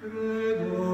Credo 0.00 0.85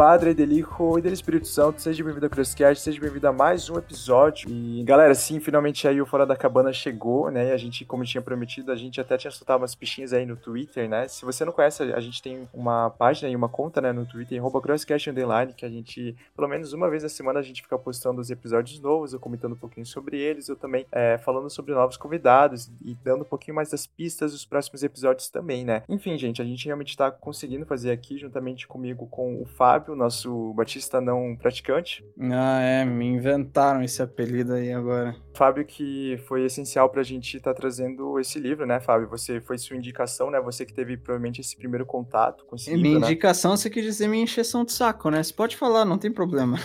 Padre, 0.00 0.32
del 0.32 0.50
Hijo 0.52 0.98
e 0.98 1.02
del 1.02 1.12
Espírito 1.12 1.46
Santo. 1.46 1.82
Seja 1.82 2.02
bem-vindo 2.02 2.24
ao 2.24 2.30
Crosscast, 2.30 2.82
seja 2.82 2.98
bem-vindo 2.98 3.28
a 3.28 3.32
mais 3.34 3.68
um 3.68 3.76
episódio. 3.76 4.48
E 4.48 4.82
galera, 4.82 5.14
sim, 5.14 5.38
finalmente 5.40 5.86
aí 5.86 6.00
o 6.00 6.06
Fora 6.06 6.24
da 6.24 6.34
Cabana 6.34 6.72
chegou, 6.72 7.30
né? 7.30 7.48
E 7.48 7.52
a 7.52 7.56
gente, 7.58 7.84
como 7.84 8.02
tinha 8.02 8.22
prometido, 8.22 8.72
a 8.72 8.76
gente 8.76 8.98
até 8.98 9.18
tinha 9.18 9.30
soltado 9.30 9.60
umas 9.60 9.74
pichinhas 9.74 10.14
aí 10.14 10.24
no 10.24 10.36
Twitter, 10.36 10.88
né? 10.88 11.06
Se 11.06 11.22
você 11.22 11.44
não 11.44 11.52
conhece, 11.52 11.82
a 11.82 12.00
gente 12.00 12.22
tem 12.22 12.48
uma 12.54 12.88
página 12.88 13.30
e 13.30 13.36
uma 13.36 13.50
conta, 13.50 13.82
né, 13.82 13.92
no 13.92 14.06
Twitter, 14.06 14.40
Crosscast 14.42 15.12
que 15.54 15.66
a 15.66 15.68
gente, 15.68 16.16
pelo 16.34 16.48
menos 16.48 16.72
uma 16.72 16.88
vez 16.88 17.02
na 17.02 17.10
semana, 17.10 17.38
a 17.38 17.42
gente 17.42 17.60
fica 17.60 17.78
postando 17.78 18.22
os 18.22 18.30
episódios 18.30 18.80
novos, 18.80 19.12
eu 19.12 19.20
comentando 19.20 19.52
um 19.52 19.58
pouquinho 19.58 19.84
sobre 19.84 20.18
eles, 20.18 20.48
eu 20.48 20.56
também 20.56 20.86
é, 20.90 21.18
falando 21.18 21.50
sobre 21.50 21.74
novos 21.74 21.98
convidados 21.98 22.70
e 22.82 22.94
dando 23.04 23.20
um 23.20 23.28
pouquinho 23.28 23.54
mais 23.54 23.70
das 23.70 23.86
pistas 23.86 24.32
dos 24.32 24.46
próximos 24.46 24.82
episódios 24.82 25.28
também, 25.28 25.62
né? 25.62 25.82
Enfim, 25.86 26.16
gente, 26.16 26.40
a 26.40 26.44
gente 26.46 26.64
realmente 26.64 26.96
tá 26.96 27.10
conseguindo 27.10 27.66
fazer 27.66 27.90
aqui, 27.90 28.16
juntamente 28.16 28.66
comigo, 28.66 29.06
com 29.06 29.42
o 29.42 29.44
Fábio, 29.44 29.89
o 29.92 29.96
nosso 29.96 30.52
batista 30.54 31.00
não 31.00 31.36
praticante. 31.36 32.04
Ah, 32.20 32.60
é, 32.60 32.84
me 32.84 33.06
inventaram 33.06 33.82
esse 33.82 34.02
apelido 34.02 34.54
aí 34.54 34.72
agora. 34.72 35.14
Fábio, 35.34 35.64
que 35.64 36.18
foi 36.26 36.44
essencial 36.44 36.88
pra 36.90 37.02
gente 37.02 37.36
estar 37.36 37.54
tá 37.54 37.60
trazendo 37.60 38.18
esse 38.18 38.38
livro, 38.38 38.66
né, 38.66 38.80
Fábio? 38.80 39.08
Você 39.08 39.40
foi 39.40 39.58
sua 39.58 39.76
indicação, 39.76 40.30
né? 40.30 40.40
Você 40.40 40.64
que 40.64 40.72
teve 40.72 40.96
provavelmente 40.96 41.40
esse 41.40 41.56
primeiro 41.56 41.86
contato 41.86 42.44
com 42.44 42.56
esse 42.56 42.70
e 42.70 42.74
livro. 42.74 42.88
Minha 42.88 43.00
né? 43.00 43.06
indicação, 43.06 43.56
você 43.56 43.70
quer 43.70 43.82
dizer 43.82 44.08
minha 44.08 44.24
encheção 44.24 44.64
de 44.64 44.72
saco, 44.72 45.10
né? 45.10 45.22
Você 45.22 45.32
pode 45.32 45.56
falar, 45.56 45.84
não 45.84 45.98
tem 45.98 46.12
problema. 46.12 46.58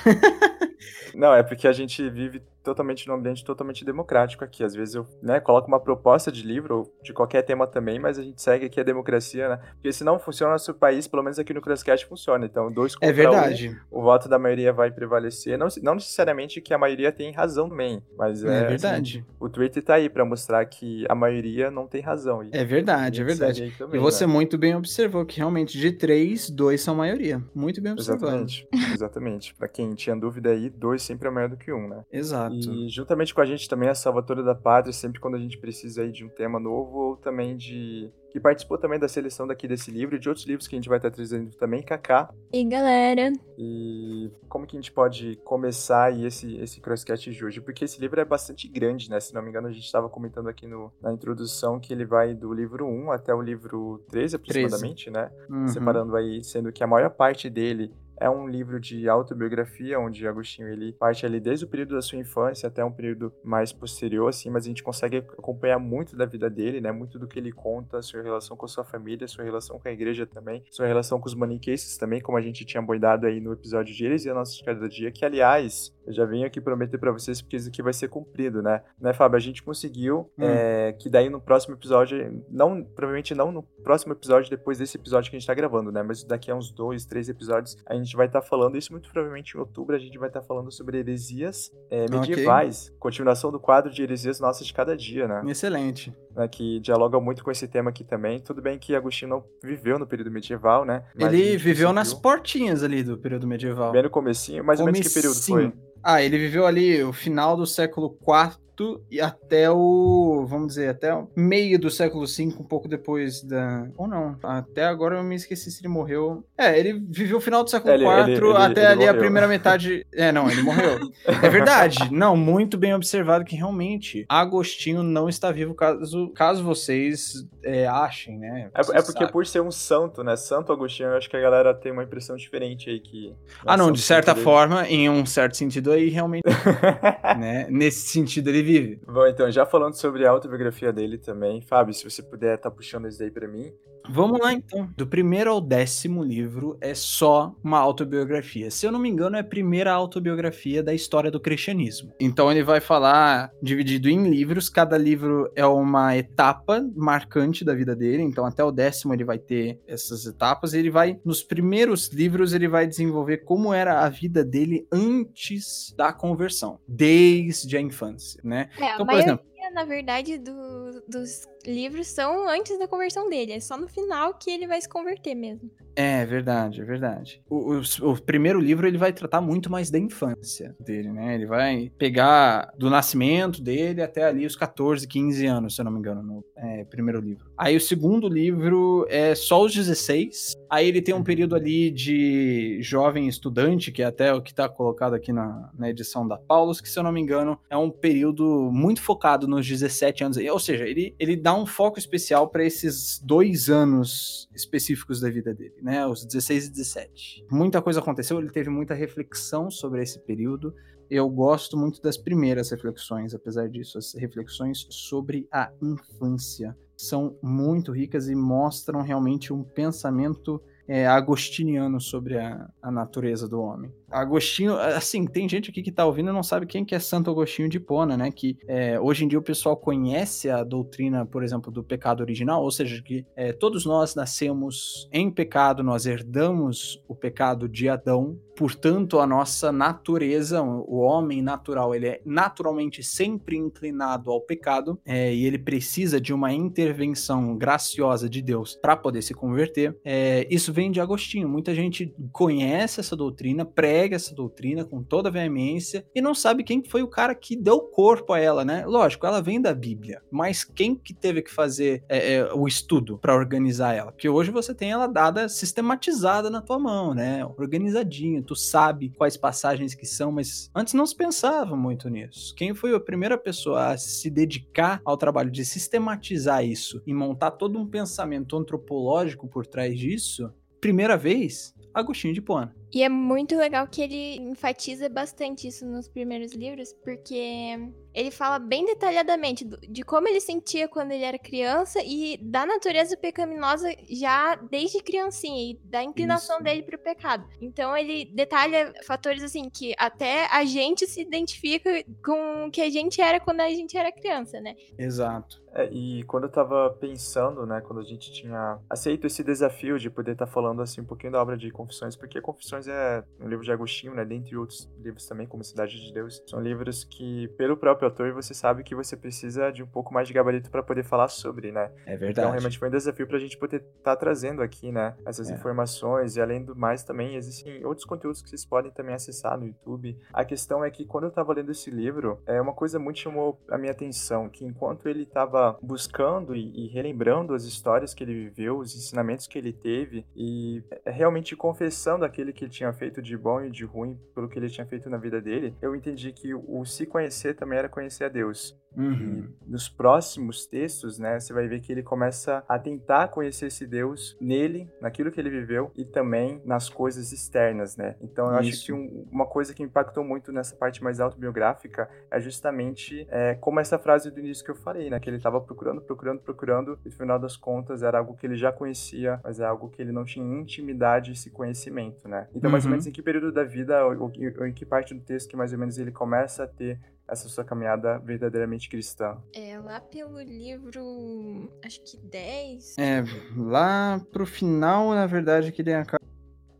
não, 1.13 1.33
é 1.33 1.43
porque 1.43 1.67
a 1.67 1.73
gente 1.73 2.09
vive 2.09 2.41
totalmente 2.65 3.07
num 3.07 3.13
ambiente 3.13 3.45
totalmente 3.45 3.85
democrático 3.85 4.43
aqui. 4.43 4.63
Às 4.63 4.75
vezes 4.75 4.95
eu 4.95 5.07
né, 5.21 5.39
coloco 5.39 5.67
uma 5.67 5.79
proposta 5.79 6.31
de 6.31 6.43
livro, 6.43 6.79
ou 6.79 6.95
de 7.03 7.13
qualquer 7.13 7.43
tema 7.43 7.67
também, 7.67 7.99
mas 7.99 8.19
a 8.19 8.23
gente 8.23 8.41
segue 8.41 8.65
aqui 8.65 8.79
a 8.79 8.83
democracia, 8.83 9.47
né? 9.47 9.59
Porque 9.75 9.93
se 9.93 10.03
não 10.03 10.19
funciona 10.19 10.49
no 10.49 10.53
nosso 10.55 10.73
país, 10.73 11.07
pelo 11.07 11.23
menos 11.23 11.39
aqui 11.39 11.53
no 11.53 11.61
Crosscast 11.61 12.05
funciona. 12.05 12.45
Então, 12.45 12.71
dois 12.71 12.95
contra 12.95 13.09
É 13.09 13.13
verdade. 13.13 13.69
Um, 13.91 13.99
o 13.99 14.01
voto 14.01 14.27
da 14.27 14.39
maioria 14.39 14.73
vai 14.73 14.91
prevalecer. 14.91 15.57
Não, 15.57 15.67
não 15.81 15.95
necessariamente 15.95 16.59
que 16.59 16.73
a 16.73 16.77
maioria 16.77 17.11
tem 17.11 17.31
razão 17.31 17.69
também, 17.69 18.01
mas 18.17 18.43
é, 18.43 18.61
é 18.61 18.65
verdade. 18.65 19.19
Assim, 19.19 19.35
o 19.39 19.47
Twitter 19.47 19.83
tá 19.83 19.95
aí 19.95 20.09
para 20.09 20.25
mostrar 20.25 20.65
que 20.65 21.05
a 21.07 21.15
maioria 21.15 21.69
não 21.69 21.87
tem 21.87 22.01
razão. 22.01 22.43
E, 22.43 22.49
é 22.51 22.65
verdade, 22.65 23.21
é 23.21 23.23
verdade. 23.23 23.73
Também, 23.77 23.99
e 23.99 24.03
você 24.03 24.25
né? 24.25 24.33
muito 24.33 24.57
bem 24.57 24.75
observou 24.75 25.25
que 25.25 25.37
realmente 25.37 25.77
de 25.77 25.91
três, 25.91 26.49
dois 26.49 26.81
são 26.81 26.95
maioria. 26.95 27.41
Muito 27.53 27.81
bem 27.81 27.91
observado. 27.91 28.25
Exatamente. 28.25 28.67
Exatamente. 28.93 29.53
para 29.55 29.67
quem 29.67 29.93
tinha 29.93 30.15
dúvida 30.15 30.49
aí, 30.49 30.69
dois 30.69 31.01
sempre 31.01 31.27
é 31.27 31.31
maior 31.31 31.49
do 31.49 31.57
que 31.57 31.71
um, 31.71 31.87
né? 31.87 32.03
Exato. 32.11 32.54
E 32.59 32.89
juntamente 32.89 33.33
com 33.33 33.41
a 33.41 33.45
gente 33.45 33.67
também 33.67 33.89
a 33.89 33.95
Salvadora 33.95 34.43
da 34.43 34.55
Pátria, 34.55 34.93
sempre 34.93 35.19
quando 35.19 35.35
a 35.35 35.39
gente 35.39 35.57
precisa 35.57 36.01
aí 36.01 36.11
de 36.11 36.23
um 36.23 36.29
tema 36.29 36.59
novo 36.59 36.97
ou 36.97 37.17
também 37.17 37.55
de 37.55 38.11
que 38.35 38.39
participou 38.41 38.77
também 38.77 38.99
da 38.99 39.07
seleção 39.07 39.47
daqui 39.47 39.65
desse 39.65 39.89
livro 39.89 40.17
e 40.17 40.19
de 40.19 40.27
outros 40.27 40.45
livros 40.45 40.67
que 40.67 40.75
a 40.75 40.77
gente 40.77 40.89
vai 40.89 40.97
estar 40.97 41.09
trazendo 41.09 41.55
também, 41.55 41.81
Kaká. 41.81 42.33
E 42.51 42.65
galera. 42.65 43.31
E 43.57 44.29
como 44.49 44.67
que 44.67 44.75
a 44.75 44.79
gente 44.81 44.91
pode 44.91 45.37
começar 45.37 46.07
aí 46.07 46.25
esse, 46.25 46.57
esse 46.57 46.81
crosscast 46.81 47.31
de 47.31 47.45
hoje? 47.45 47.61
Porque 47.61 47.85
esse 47.85 47.97
livro 48.01 48.19
é 48.19 48.25
bastante 48.25 48.67
grande, 48.67 49.09
né? 49.09 49.21
Se 49.21 49.33
não 49.33 49.41
me 49.41 49.49
engano, 49.49 49.69
a 49.69 49.71
gente 49.71 49.85
estava 49.85 50.09
comentando 50.09 50.49
aqui 50.49 50.67
no, 50.67 50.91
na 51.01 51.13
introdução 51.13 51.79
que 51.79 51.93
ele 51.93 52.03
vai 52.03 52.33
do 52.33 52.53
livro 52.53 52.85
1 52.85 53.11
até 53.11 53.33
o 53.33 53.41
livro 53.41 54.03
13 54.09 54.35
aproximadamente, 54.35 55.09
13. 55.09 55.11
né? 55.11 55.31
Uhum. 55.49 55.67
Separando 55.69 56.13
aí, 56.17 56.43
sendo 56.43 56.73
que 56.73 56.83
a 56.83 56.87
maior 56.87 57.11
parte 57.11 57.49
dele 57.49 57.93
é 58.17 58.29
um 58.29 58.47
livro 58.47 58.79
de 58.79 59.07
autobiografia, 59.07 59.99
onde 59.99 60.27
Agostinho 60.27 60.67
ele 60.67 60.93
parte 60.93 61.25
ali 61.25 61.39
desde 61.39 61.65
o 61.65 61.67
período 61.67 61.95
da 61.95 62.01
sua 62.01 62.17
infância 62.17 62.67
até 62.67 62.83
um 62.83 62.91
período 62.91 63.33
mais 63.43 63.71
posterior, 63.71 64.29
assim, 64.29 64.49
mas 64.49 64.65
a 64.65 64.67
gente 64.67 64.83
consegue 64.83 65.17
acompanhar 65.17 65.79
muito 65.79 66.15
da 66.15 66.25
vida 66.25 66.49
dele, 66.49 66.81
né? 66.81 66.91
Muito 66.91 67.19
do 67.19 67.27
que 67.27 67.39
ele 67.39 67.51
conta, 67.51 68.01
sua 68.01 68.21
relação 68.21 68.55
com 68.55 68.65
a 68.65 68.69
sua 68.69 68.83
família, 68.83 69.27
sua 69.27 69.43
relação 69.43 69.79
com 69.79 69.87
a 69.87 69.91
igreja 69.91 70.25
também, 70.25 70.63
sua 70.71 70.87
relação 70.87 71.19
com 71.19 71.27
os 71.27 71.35
maniqueístas 71.35 71.97
também, 71.97 72.21
como 72.21 72.37
a 72.37 72.41
gente 72.41 72.65
tinha 72.65 72.81
abordado 72.81 73.25
aí 73.25 73.39
no 73.39 73.53
episódio 73.53 73.93
de 73.93 74.05
Eles 74.05 74.25
e 74.25 74.29
a 74.29 74.33
Nossa 74.33 74.63
Cada 74.63 74.87
Dia, 74.87 75.11
que 75.11 75.25
aliás, 75.25 75.93
eu 76.05 76.13
já 76.13 76.25
venho 76.25 76.45
aqui 76.45 76.61
prometer 76.61 76.97
para 76.97 77.11
vocês 77.11 77.41
porque 77.41 77.55
isso 77.55 77.69
aqui 77.69 77.81
vai 77.81 77.93
ser 77.93 78.07
cumprido, 78.07 78.61
né? 78.61 78.81
Né, 78.99 79.13
Fábio? 79.13 79.37
A 79.37 79.39
gente 79.39 79.63
conseguiu 79.63 80.31
hum. 80.37 80.43
é, 80.43 80.93
que 80.93 81.09
daí 81.09 81.29
no 81.29 81.41
próximo 81.41 81.75
episódio, 81.75 82.43
não, 82.49 82.83
provavelmente 82.83 83.33
não 83.33 83.51
no 83.51 83.63
próximo 83.63 84.13
episódio 84.13 84.49
depois 84.49 84.77
desse 84.77 84.97
episódio 84.97 85.29
que 85.29 85.35
a 85.35 85.39
gente 85.39 85.47
tá 85.47 85.53
gravando, 85.53 85.91
né? 85.91 86.03
Mas 86.03 86.23
daqui 86.23 86.51
a 86.51 86.55
uns 86.55 86.71
dois, 86.71 87.05
três 87.05 87.29
episódios, 87.29 87.77
a 87.85 87.95
gente 87.95 88.04
vai 88.13 88.27
estar 88.27 88.41
tá 88.41 88.47
falando, 88.47 88.77
isso 88.77 88.91
muito 88.91 89.09
provavelmente 89.09 89.55
em 89.55 89.59
outubro, 89.59 89.95
a 89.95 89.99
gente 89.99 90.17
vai 90.17 90.27
estar 90.27 90.41
tá 90.41 90.45
falando 90.45 90.69
sobre 90.71 90.97
heresias 90.97 91.71
é, 91.89 92.05
medievais, 92.09 92.87
okay. 92.87 92.97
continuação 92.99 93.51
do 93.51 93.59
quadro 93.59 93.91
de 93.91 94.03
heresias 94.03 94.39
nossas 94.39 94.67
de 94.67 94.73
cada 94.73 94.97
dia, 94.97 95.27
né? 95.27 95.41
Excelente. 95.47 96.13
Né, 96.35 96.47
que 96.49 96.81
dialoga 96.81 97.17
muito 97.19 97.43
com 97.43 97.51
esse 97.51 97.65
tema 97.65 97.89
aqui 97.89 98.03
também. 98.03 98.41
Tudo 98.41 98.61
bem 98.61 98.77
que 98.77 98.93
Agostinho 98.93 99.29
não 99.29 99.43
viveu 99.63 99.97
no 99.97 100.05
período 100.05 100.29
medieval, 100.29 100.83
né? 100.83 101.05
Ele 101.17 101.55
viveu 101.55 101.87
conseguiu... 101.87 101.93
nas 101.93 102.13
portinhas 102.13 102.83
ali 102.83 103.03
do 103.03 103.17
período 103.17 103.47
medieval. 103.47 103.93
Bem 103.93 104.03
no 104.03 104.09
comecinho, 104.09 104.63
mais 104.63 104.81
ou 104.81 104.85
menos 104.85 104.99
que 104.99 105.13
período 105.13 105.41
foi? 105.41 105.71
Ah, 106.03 106.21
ele 106.21 106.37
viveu 106.37 106.67
ali 106.67 107.01
o 107.03 107.13
final 107.13 107.55
do 107.55 107.65
século 107.65 108.15
IV 108.21 108.64
e 109.09 109.21
até 109.21 109.69
o, 109.69 110.45
vamos 110.47 110.67
dizer, 110.69 110.89
até 110.89 111.13
o 111.13 111.27
meio 111.35 111.79
do 111.79 111.89
século 111.89 112.25
V, 112.25 112.55
um 112.59 112.63
pouco 112.63 112.87
depois 112.87 113.41
da. 113.41 113.87
Ou 113.97 114.07
não, 114.07 114.37
até 114.43 114.85
agora 114.85 115.17
eu 115.17 115.23
me 115.23 115.35
esqueci 115.35 115.71
se 115.71 115.81
ele 115.81 115.87
morreu. 115.87 116.43
É, 116.57 116.77
ele 116.77 116.93
viveu 116.93 117.37
o 117.37 117.41
final 117.41 117.63
do 117.63 117.69
século 117.69 117.93
IV 117.93 118.55
até 118.57 118.81
ele, 118.81 118.87
ali 118.87 118.95
morreu. 118.97 119.11
a 119.11 119.17
primeira 119.17 119.47
metade. 119.47 120.05
É, 120.13 120.31
não, 120.31 120.49
ele 120.49 120.61
morreu. 120.61 121.11
é 121.25 121.49
verdade. 121.49 121.97
Não, 122.15 122.35
muito 122.37 122.77
bem 122.77 122.93
observado 122.93 123.43
que 123.43 123.55
realmente 123.55 124.25
Agostinho 124.29 125.03
não 125.03 125.27
está 125.27 125.51
vivo, 125.51 125.73
caso, 125.73 126.29
caso 126.29 126.63
vocês 126.63 127.45
é, 127.63 127.87
achem, 127.87 128.37
né? 128.37 128.69
É, 128.73 128.97
é, 128.97 129.01
porque 129.01 129.27
por 129.27 129.45
ser 129.45 129.61
um 129.61 129.71
santo, 129.71 130.23
né? 130.23 130.35
Santo 130.35 130.71
Agostinho, 130.71 131.09
eu 131.09 131.17
acho 131.17 131.29
que 131.29 131.35
a 131.35 131.41
galera 131.41 131.73
tem 131.73 131.91
uma 131.91 132.03
impressão 132.03 132.35
diferente 132.35 132.89
aí 132.89 132.99
que. 132.99 133.33
Ah, 133.65 133.75
não, 133.75 133.91
de 133.91 134.01
certa 134.01 134.35
forma, 134.35 134.87
em 134.87 135.09
um 135.09 135.25
certo 135.25 135.57
sentido 135.57 135.91
aí, 135.91 136.09
realmente. 136.09 136.43
né? 137.37 137.67
Nesse 137.69 138.07
sentido, 138.07 138.49
ele 138.49 138.61
vive. 138.65 138.99
Bom, 139.05 139.25
então, 139.27 139.49
já 139.51 139.65
falando 139.65 139.93
sobre 139.93 140.25
a 140.25 140.31
autobiografia 140.31 140.91
dele 140.91 141.17
também, 141.17 141.61
Fábio, 141.61 141.93
se 141.93 142.03
você 142.03 142.21
puder 142.21 142.55
estar 142.55 142.69
tá 142.69 142.75
puxando 142.75 143.07
isso 143.07 143.19
daí 143.19 143.31
para 143.31 143.47
mim. 143.47 143.71
Vamos 144.09 144.39
lá 144.39 144.53
então. 144.53 144.89
Do 144.95 145.07
primeiro 145.07 145.49
ao 145.49 145.61
décimo 145.61 146.23
livro 146.23 146.77
é 146.79 146.93
só 146.93 147.55
uma 147.63 147.79
autobiografia. 147.79 148.69
Se 148.69 148.85
eu 148.85 148.91
não 148.91 148.99
me 148.99 149.09
engano, 149.09 149.35
é 149.35 149.39
a 149.39 149.43
primeira 149.43 149.91
autobiografia 149.91 150.83
da 150.83 150.93
história 150.93 151.31
do 151.31 151.39
cristianismo. 151.39 152.13
Então 152.19 152.51
ele 152.51 152.63
vai 152.63 152.79
falar 152.79 153.51
dividido 153.61 154.09
em 154.09 154.29
livros, 154.29 154.69
cada 154.69 154.97
livro 154.97 155.51
é 155.55 155.65
uma 155.65 156.15
etapa 156.15 156.87
marcante 156.95 157.65
da 157.65 157.73
vida 157.73 157.95
dele. 157.95 158.23
Então 158.23 158.45
até 158.45 158.63
o 158.63 158.71
décimo 158.71 159.13
ele 159.13 159.23
vai 159.23 159.37
ter 159.37 159.79
essas 159.87 160.25
etapas. 160.25 160.73
Ele 160.73 160.89
vai, 160.89 161.19
nos 161.25 161.43
primeiros 161.43 162.09
livros, 162.09 162.53
ele 162.53 162.67
vai 162.67 162.85
desenvolver 162.87 163.37
como 163.37 163.73
era 163.73 164.01
a 164.01 164.09
vida 164.09 164.43
dele 164.43 164.87
antes 164.91 165.93
da 165.97 166.13
conversão, 166.13 166.79
desde 166.87 167.75
a 167.75 167.81
infância, 167.81 168.39
né? 168.43 168.54
É, 168.55 168.69
então, 168.93 169.05
por 169.05 169.15
exemplo, 169.15 169.45
na 169.73 169.83
verdade, 169.83 170.37
do, 170.37 171.01
dos 171.07 171.47
livros 171.65 172.07
são 172.07 172.47
antes 172.47 172.77
da 172.79 172.87
conversão 172.87 173.29
dele. 173.29 173.53
É 173.53 173.59
só 173.59 173.77
no 173.77 173.87
final 173.87 174.33
que 174.33 174.49
ele 174.49 174.67
vai 174.67 174.79
se 174.81 174.89
converter 174.89 175.35
mesmo. 175.35 175.69
É 175.95 176.25
verdade, 176.25 176.81
é 176.81 176.83
verdade. 176.83 177.41
O, 177.49 177.75
o, 177.75 178.11
o, 178.11 178.21
primeiro 178.21 178.59
livro 178.59 178.85
ele 178.85 178.97
vai 178.97 179.13
tratar 179.13 179.39
muito 179.39 179.71
mais 179.71 179.89
da 179.89 179.97
infância 179.97 180.75
dele, 180.77 181.09
né? 181.09 181.35
Ele 181.35 181.45
vai 181.45 181.89
pegar 181.97 182.73
do 182.77 182.89
nascimento 182.89 183.61
dele 183.61 184.01
até 184.01 184.25
ali 184.25 184.45
os 184.45 184.57
14, 184.57 185.07
15 185.07 185.45
anos, 185.45 185.75
se 185.75 185.81
eu 185.81 185.85
não 185.85 185.91
me 185.91 185.99
engano, 185.99 186.21
no 186.21 186.43
é, 186.57 186.83
primeiro 186.83 187.21
livro. 187.21 187.49
Aí 187.57 187.77
o 187.77 187.81
segundo 187.81 188.27
livro 188.27 189.05
é 189.09 189.33
só 189.35 189.63
os 189.63 189.73
16. 189.73 190.55
Aí 190.69 190.87
ele 190.87 191.01
tem 191.01 191.15
um 191.15 191.23
período 191.23 191.55
ali 191.55 191.89
de 191.89 192.77
jovem 192.81 193.29
estudante, 193.29 193.91
que 193.91 194.01
é 194.01 194.05
até 194.05 194.33
o 194.33 194.41
que 194.41 194.51
está 194.51 194.67
colocado 194.67 195.13
aqui 195.13 195.31
na, 195.31 195.69
na 195.77 195.89
edição 195.89 196.27
da 196.27 196.37
Paulus, 196.37 196.81
que 196.81 196.89
se 196.89 196.99
eu 196.99 197.03
não 197.03 197.11
me 197.11 197.21
engano 197.21 197.57
é 197.69 197.77
um 197.77 197.89
período 197.89 198.69
muito 198.71 199.01
focado 199.01 199.47
nos 199.47 199.65
17 199.65 200.23
anos. 200.25 200.37
Ou 200.37 200.59
seja, 200.59 200.85
ele, 200.85 201.15
ele 201.17 201.37
dá 201.37 201.54
um 201.55 201.65
foco 201.65 201.97
especial 201.97 202.49
para 202.49 202.63
esses 202.63 203.19
dois 203.19 203.69
anos 203.69 204.49
específicos 204.53 205.19
da 205.19 205.29
vida 205.29 205.53
dele 205.53 205.75
né, 205.81 206.05
os 206.05 206.25
16 206.25 206.67
e 206.67 206.71
17. 206.71 207.45
Muita 207.51 207.81
coisa 207.81 207.99
aconteceu, 207.99 208.39
ele 208.39 208.51
teve 208.51 208.69
muita 208.69 208.93
reflexão 208.93 209.69
sobre 209.69 210.01
esse 210.01 210.19
período. 210.19 210.73
Eu 211.09 211.29
gosto 211.29 211.77
muito 211.77 212.01
das 212.01 212.17
primeiras 212.17 212.71
reflexões, 212.71 213.33
apesar 213.33 213.69
disso, 213.69 213.97
as 213.97 214.13
reflexões 214.15 214.87
sobre 214.89 215.47
a 215.51 215.71
infância 215.81 216.75
são 216.97 217.37
muito 217.43 217.91
ricas 217.91 218.27
e 218.27 218.35
mostram 218.35 219.01
realmente 219.01 219.51
um 219.53 219.63
pensamento 219.63 220.61
é, 220.87 221.07
agostiniano 221.07 221.99
sobre 221.99 222.37
a, 222.37 222.67
a 222.81 222.91
natureza 222.91 223.47
do 223.47 223.61
homem. 223.61 223.91
Agostinho, 224.09 224.77
assim, 224.77 225.25
tem 225.25 225.49
gente 225.49 225.69
aqui 225.69 225.81
que 225.81 225.91
tá 225.91 226.05
ouvindo 226.05 226.29
e 226.29 226.33
não 226.33 226.43
sabe 226.43 226.65
quem 226.65 226.85
que 226.85 226.95
é 226.95 226.99
Santo 226.99 227.29
Agostinho 227.29 227.67
de 227.67 227.77
Hipona, 227.77 228.15
né? 228.15 228.31
Que 228.31 228.57
é, 228.67 228.99
hoje 228.99 229.25
em 229.25 229.27
dia 229.27 229.39
o 229.39 229.43
pessoal 229.43 229.75
conhece 229.75 230.49
a 230.49 230.63
doutrina, 230.63 231.25
por 231.25 231.43
exemplo, 231.43 231.71
do 231.71 231.83
pecado 231.83 232.21
original, 232.21 232.63
ou 232.63 232.71
seja, 232.71 233.01
que 233.01 233.25
é, 233.35 233.51
todos 233.51 233.85
nós 233.85 234.15
nascemos 234.15 235.09
em 235.11 235.29
pecado, 235.29 235.83
nós 235.83 236.05
herdamos 236.05 237.03
o 237.07 237.15
pecado 237.15 237.67
de 237.67 237.89
Adão, 237.89 238.39
portanto, 238.55 239.19
a 239.19 239.27
nossa 239.27 239.71
natureza, 239.71 240.61
o 240.61 240.97
homem 240.97 241.41
natural, 241.41 241.93
ele 241.93 242.07
é 242.07 242.21
naturalmente 242.25 243.03
sempre 243.03 243.57
inclinado 243.57 244.31
ao 244.31 244.41
pecado 244.41 244.99
é, 245.05 245.33
e 245.33 245.45
ele 245.45 245.57
precisa 245.57 246.19
de 246.19 246.33
uma 246.33 246.53
intervenção 246.53 247.57
graciosa 247.57 248.29
de 248.29 248.41
Deus 248.41 248.75
para 248.81 248.95
poder 248.95 249.21
se 249.21 249.33
converter. 249.33 249.97
É, 250.03 250.47
isso 250.49 250.71
vem 250.71 250.91
de 250.91 251.01
Agostinho. 251.01 251.49
Muita 251.49 251.75
gente 251.75 252.13
conhece 252.31 252.99
essa 252.99 253.15
doutrina, 253.15 253.65
prega 253.65 254.15
essa 254.15 254.33
doutrina 254.33 254.85
com 254.85 255.03
toda 255.03 255.31
veemência 255.31 256.05
e 256.15 256.21
não 256.21 256.33
sabe 256.33 256.63
quem 256.63 256.83
foi 256.83 257.03
o 257.03 257.07
cara 257.07 257.35
que 257.35 257.55
deu 257.55 257.79
corpo 257.79 258.33
a 258.33 258.39
ela, 258.39 258.63
né? 258.63 258.85
Lógico, 258.85 259.25
ela 259.25 259.41
vem 259.41 259.61
da 259.61 259.73
Bíblia, 259.73 260.21
mas 260.31 260.63
quem 260.63 260.95
que 260.95 261.13
teve 261.13 261.41
que 261.41 261.51
fazer 261.51 262.03
é, 262.07 262.35
é 262.35 262.53
o 262.53 262.67
estudo 262.67 263.17
para 263.17 263.35
organizar 263.35 263.93
ela? 263.93 264.11
Porque 264.11 264.29
hoje 264.29 264.51
você 264.51 264.73
tem 264.73 264.91
ela 264.91 265.07
dada 265.07 265.49
sistematizada 265.49 266.49
na 266.49 266.61
tua 266.61 266.79
mão, 266.79 267.13
né? 267.13 267.45
Organizadinho 267.57 268.44
tu 268.45 268.55
sabe 268.55 269.09
quais 269.09 269.35
passagens 269.35 269.93
que 269.93 270.05
são, 270.05 270.31
mas 270.31 270.69
antes 270.73 270.93
não 270.93 271.05
se 271.05 271.15
pensava 271.15 271.75
muito 271.75 272.07
nisso. 272.09 272.53
Quem 272.55 272.73
foi 272.73 272.95
a 272.95 272.99
primeira 272.99 273.37
pessoa 273.37 273.87
a 273.87 273.97
se 273.97 274.29
dedicar 274.29 275.01
ao 275.03 275.17
trabalho 275.17 275.51
de 275.51 275.65
sistematizar 275.65 276.63
isso 276.63 277.01
e 277.05 277.13
montar 277.13 277.51
todo 277.51 277.77
um 277.77 277.87
pensamento 277.87 278.55
antropológico 278.55 279.47
por 279.47 279.65
trás 279.65 279.97
disso? 279.97 280.53
Primeira 280.79 281.17
vez, 281.17 281.73
Agostinho 281.93 282.33
de 282.33 282.41
Pona. 282.41 282.75
E 282.93 283.03
é 283.03 283.09
muito 283.09 283.55
legal 283.55 283.87
que 283.87 284.01
ele 284.01 284.37
enfatiza 284.37 285.09
bastante 285.09 285.67
isso 285.67 285.85
nos 285.85 286.07
primeiros 286.07 286.53
livros, 286.53 286.93
porque 286.93 287.77
ele 288.13 288.31
fala 288.31 288.57
bem 288.57 288.85
detalhadamente 288.85 289.65
de 289.65 290.01
como 290.03 290.27
ele 290.27 290.39
sentia 290.39 290.87
quando 290.87 291.11
ele 291.11 291.23
era 291.23 291.37
criança 291.37 291.99
e 292.01 292.37
da 292.41 292.65
natureza 292.65 293.17
pecaminosa 293.17 293.89
já 294.09 294.55
desde 294.55 295.03
criancinha 295.03 295.71
e 295.71 295.79
da 295.83 296.01
inclinação 296.01 296.55
Isso. 296.55 296.63
dele 296.63 296.83
pro 296.83 296.97
pecado. 296.97 297.45
Então 297.59 297.95
ele 297.95 298.25
detalha 298.33 298.93
fatores 299.05 299.43
assim 299.43 299.69
que 299.69 299.93
até 299.97 300.47
a 300.47 300.63
gente 300.63 301.05
se 301.05 301.21
identifica 301.21 301.89
com 302.23 302.67
o 302.67 302.71
que 302.71 302.81
a 302.81 302.89
gente 302.89 303.21
era 303.21 303.39
quando 303.39 303.59
a 303.59 303.69
gente 303.69 303.97
era 303.97 304.11
criança, 304.11 304.61
né? 304.61 304.75
Exato. 304.97 305.65
É, 305.75 305.89
e 305.91 306.23
quando 306.23 306.45
eu 306.45 306.49
tava 306.49 306.89
pensando, 307.01 307.65
né, 307.65 307.81
quando 307.81 307.99
a 307.99 308.03
gente 308.03 308.31
tinha 308.31 308.79
aceito 308.89 309.27
esse 309.27 309.43
desafio 309.43 309.99
de 309.99 310.09
poder 310.09 310.31
estar 310.31 310.45
tá 310.45 310.51
falando 310.51 310.81
assim 310.81 311.01
um 311.01 311.05
pouquinho 311.05 311.33
da 311.33 311.41
obra 311.41 311.57
de 311.57 311.69
Confissões, 311.69 312.15
porque 312.15 312.39
Confissões 312.39 312.74
é 312.87 313.23
um 313.39 313.47
livro 313.47 313.63
de 313.63 313.71
Agostinho, 313.71 314.13
né, 314.13 314.23
dentre 314.25 314.55
outros 314.55 314.89
livros 314.99 315.25
também, 315.27 315.47
como 315.47 315.63
Cidade 315.63 315.99
de 315.99 316.13
Deus, 316.13 316.41
são 316.47 316.59
livros 316.59 317.03
que 317.03 317.47
pelo 317.57 317.77
próprio 317.77 318.07
autor 318.07 318.33
você 318.33 318.53
sabe 318.53 318.83
que 318.83 318.95
você 318.95 319.15
precisa 319.17 319.71
de 319.71 319.83
um 319.83 319.87
pouco 319.87 320.13
mais 320.13 320.27
de 320.27 320.33
gabarito 320.33 320.69
para 320.69 320.83
poder 320.83 321.03
falar 321.03 321.27
sobre, 321.27 321.71
né? 321.71 321.91
É 322.05 322.17
verdade. 322.17 322.31
Então 322.31 322.51
realmente 322.51 322.77
foi 322.77 322.87
um 322.87 322.91
desafio 322.91 323.27
pra 323.27 323.39
gente 323.39 323.57
poder 323.57 323.77
estar 323.77 324.11
tá 324.11 324.15
trazendo 324.15 324.61
aqui, 324.61 324.91
né, 324.91 325.15
essas 325.25 325.49
é. 325.49 325.53
informações 325.53 326.35
e 326.35 326.41
além 326.41 326.63
do 326.63 326.75
mais 326.75 327.03
também 327.03 327.35
existem 327.35 327.85
outros 327.85 328.05
conteúdos 328.05 328.41
que 328.41 328.49
vocês 328.49 328.65
podem 328.65 328.91
também 328.91 329.15
acessar 329.15 329.57
no 329.57 329.65
YouTube. 329.65 330.17
A 330.33 330.43
questão 330.43 330.83
é 330.83 330.91
que 330.91 331.05
quando 331.05 331.25
eu 331.25 331.31
tava 331.31 331.53
lendo 331.53 331.71
esse 331.71 331.89
livro, 331.89 332.41
é 332.45 332.59
uma 332.61 332.73
coisa 332.73 332.99
muito 332.99 333.19
chamou 333.19 333.59
a 333.69 333.77
minha 333.77 333.91
atenção, 333.91 334.49
que 334.49 334.65
enquanto 334.65 335.07
ele 335.07 335.25
tava 335.25 335.77
buscando 335.81 336.55
e, 336.55 336.85
e 336.85 336.87
relembrando 336.87 337.53
as 337.53 337.63
histórias 337.63 338.13
que 338.13 338.23
ele 338.23 338.33
viveu, 338.33 338.77
os 338.77 338.95
ensinamentos 338.95 339.47
que 339.47 339.57
ele 339.57 339.73
teve 339.73 340.25
e 340.35 340.83
é, 341.05 341.11
realmente 341.11 341.55
confessando 341.55 342.25
aquele 342.25 342.53
que 342.53 342.64
ele 342.65 342.69
tinha 342.69 342.91
feito 342.91 343.21
de 343.21 343.37
bom 343.37 343.61
e 343.61 343.69
de 343.69 343.85
ruim 343.85 344.19
pelo 344.33 344.49
que 344.49 344.59
ele 344.59 344.69
tinha 344.69 344.85
feito 344.85 345.09
na 345.09 345.17
vida 345.17 345.41
dele, 345.41 345.75
eu 345.81 345.95
entendi 345.95 346.31
que 346.31 346.53
o 346.53 346.83
se 346.85 347.05
conhecer 347.05 347.55
também 347.55 347.79
era 347.79 347.89
conhecer 347.89 348.25
a 348.25 348.29
Deus. 348.29 348.75
Uhum. 348.97 349.49
E 349.65 349.69
nos 349.69 349.89
próximos 349.89 350.65
textos, 350.65 351.19
né, 351.19 351.39
você 351.39 351.53
vai 351.53 351.67
ver 351.67 351.81
que 351.81 351.91
ele 351.91 352.03
começa 352.03 352.63
a 352.67 352.79
tentar 352.79 353.27
conhecer 353.27 353.67
esse 353.67 353.85
Deus 353.85 354.37
nele, 354.39 354.89
naquilo 355.01 355.31
que 355.31 355.39
ele 355.39 355.49
viveu 355.49 355.91
e 355.95 356.05
também 356.05 356.61
nas 356.65 356.89
coisas 356.89 357.31
externas, 357.31 357.97
né? 357.97 358.15
Então 358.21 358.47
eu 358.53 358.59
Isso. 358.61 358.69
acho 358.69 358.85
que 358.85 358.93
um, 358.93 359.27
uma 359.31 359.45
coisa 359.45 359.73
que 359.73 359.83
impactou 359.83 360.23
muito 360.23 360.51
nessa 360.51 360.75
parte 360.75 361.03
mais 361.03 361.19
autobiográfica 361.19 362.09
é 362.31 362.39
justamente 362.39 363.27
é, 363.29 363.55
como 363.55 363.79
essa 363.79 363.99
frase 363.99 364.31
do 364.31 364.39
início 364.39 364.63
que 364.63 364.71
eu 364.71 364.75
falei, 364.75 365.09
né? 365.09 365.19
Que 365.19 365.29
ele 365.29 365.37
estava 365.37 365.59
procurando, 365.59 366.01
procurando, 366.01 366.39
procurando 366.39 366.99
e 367.03 367.09
no 367.09 367.15
final 367.15 367.39
das 367.39 367.57
contas 367.57 368.01
era 368.01 368.19
algo 368.19 368.35
que 368.35 368.45
ele 368.45 368.55
já 368.55 368.71
conhecia, 368.71 369.39
mas 369.43 369.59
é 369.59 369.65
algo 369.65 369.89
que 369.89 370.01
ele 370.01 370.11
não 370.11 370.23
tinha 370.23 370.45
intimidade 370.45 371.31
esse 371.31 371.49
conhecimento, 371.49 372.27
né? 372.27 372.47
Então 372.55 372.71
mais 372.71 372.85
ou 372.85 372.87
uhum. 372.87 372.91
menos 372.91 373.07
em 373.07 373.11
que 373.11 373.21
período 373.21 373.51
da 373.51 373.63
vida 373.63 374.05
ou, 374.05 374.23
ou, 374.23 374.31
ou 374.59 374.65
em 374.65 374.73
que 374.73 374.85
parte 374.85 375.13
do 375.13 375.19
texto 375.19 375.49
que 375.49 375.57
mais 375.57 375.73
ou 375.73 375.79
menos 375.79 375.97
ele 375.97 376.11
começa 376.11 376.63
a 376.63 376.67
ter 376.67 376.99
essa 377.27 377.49
sua 377.49 377.63
caminhada 377.63 378.17
verdadeiramente 378.19 378.89
cristã? 378.89 379.37
É, 379.53 379.77
lá 379.79 379.99
pelo 379.99 380.39
livro, 380.41 381.69
acho 381.83 382.01
que 382.03 382.17
10. 382.17 382.97
É, 382.97 383.23
lá 383.57 384.21
pro 384.31 384.45
final, 384.45 385.13
na 385.13 385.25
verdade, 385.25 385.71
que 385.71 385.81
ele 385.81 385.93
acaba 385.93 386.23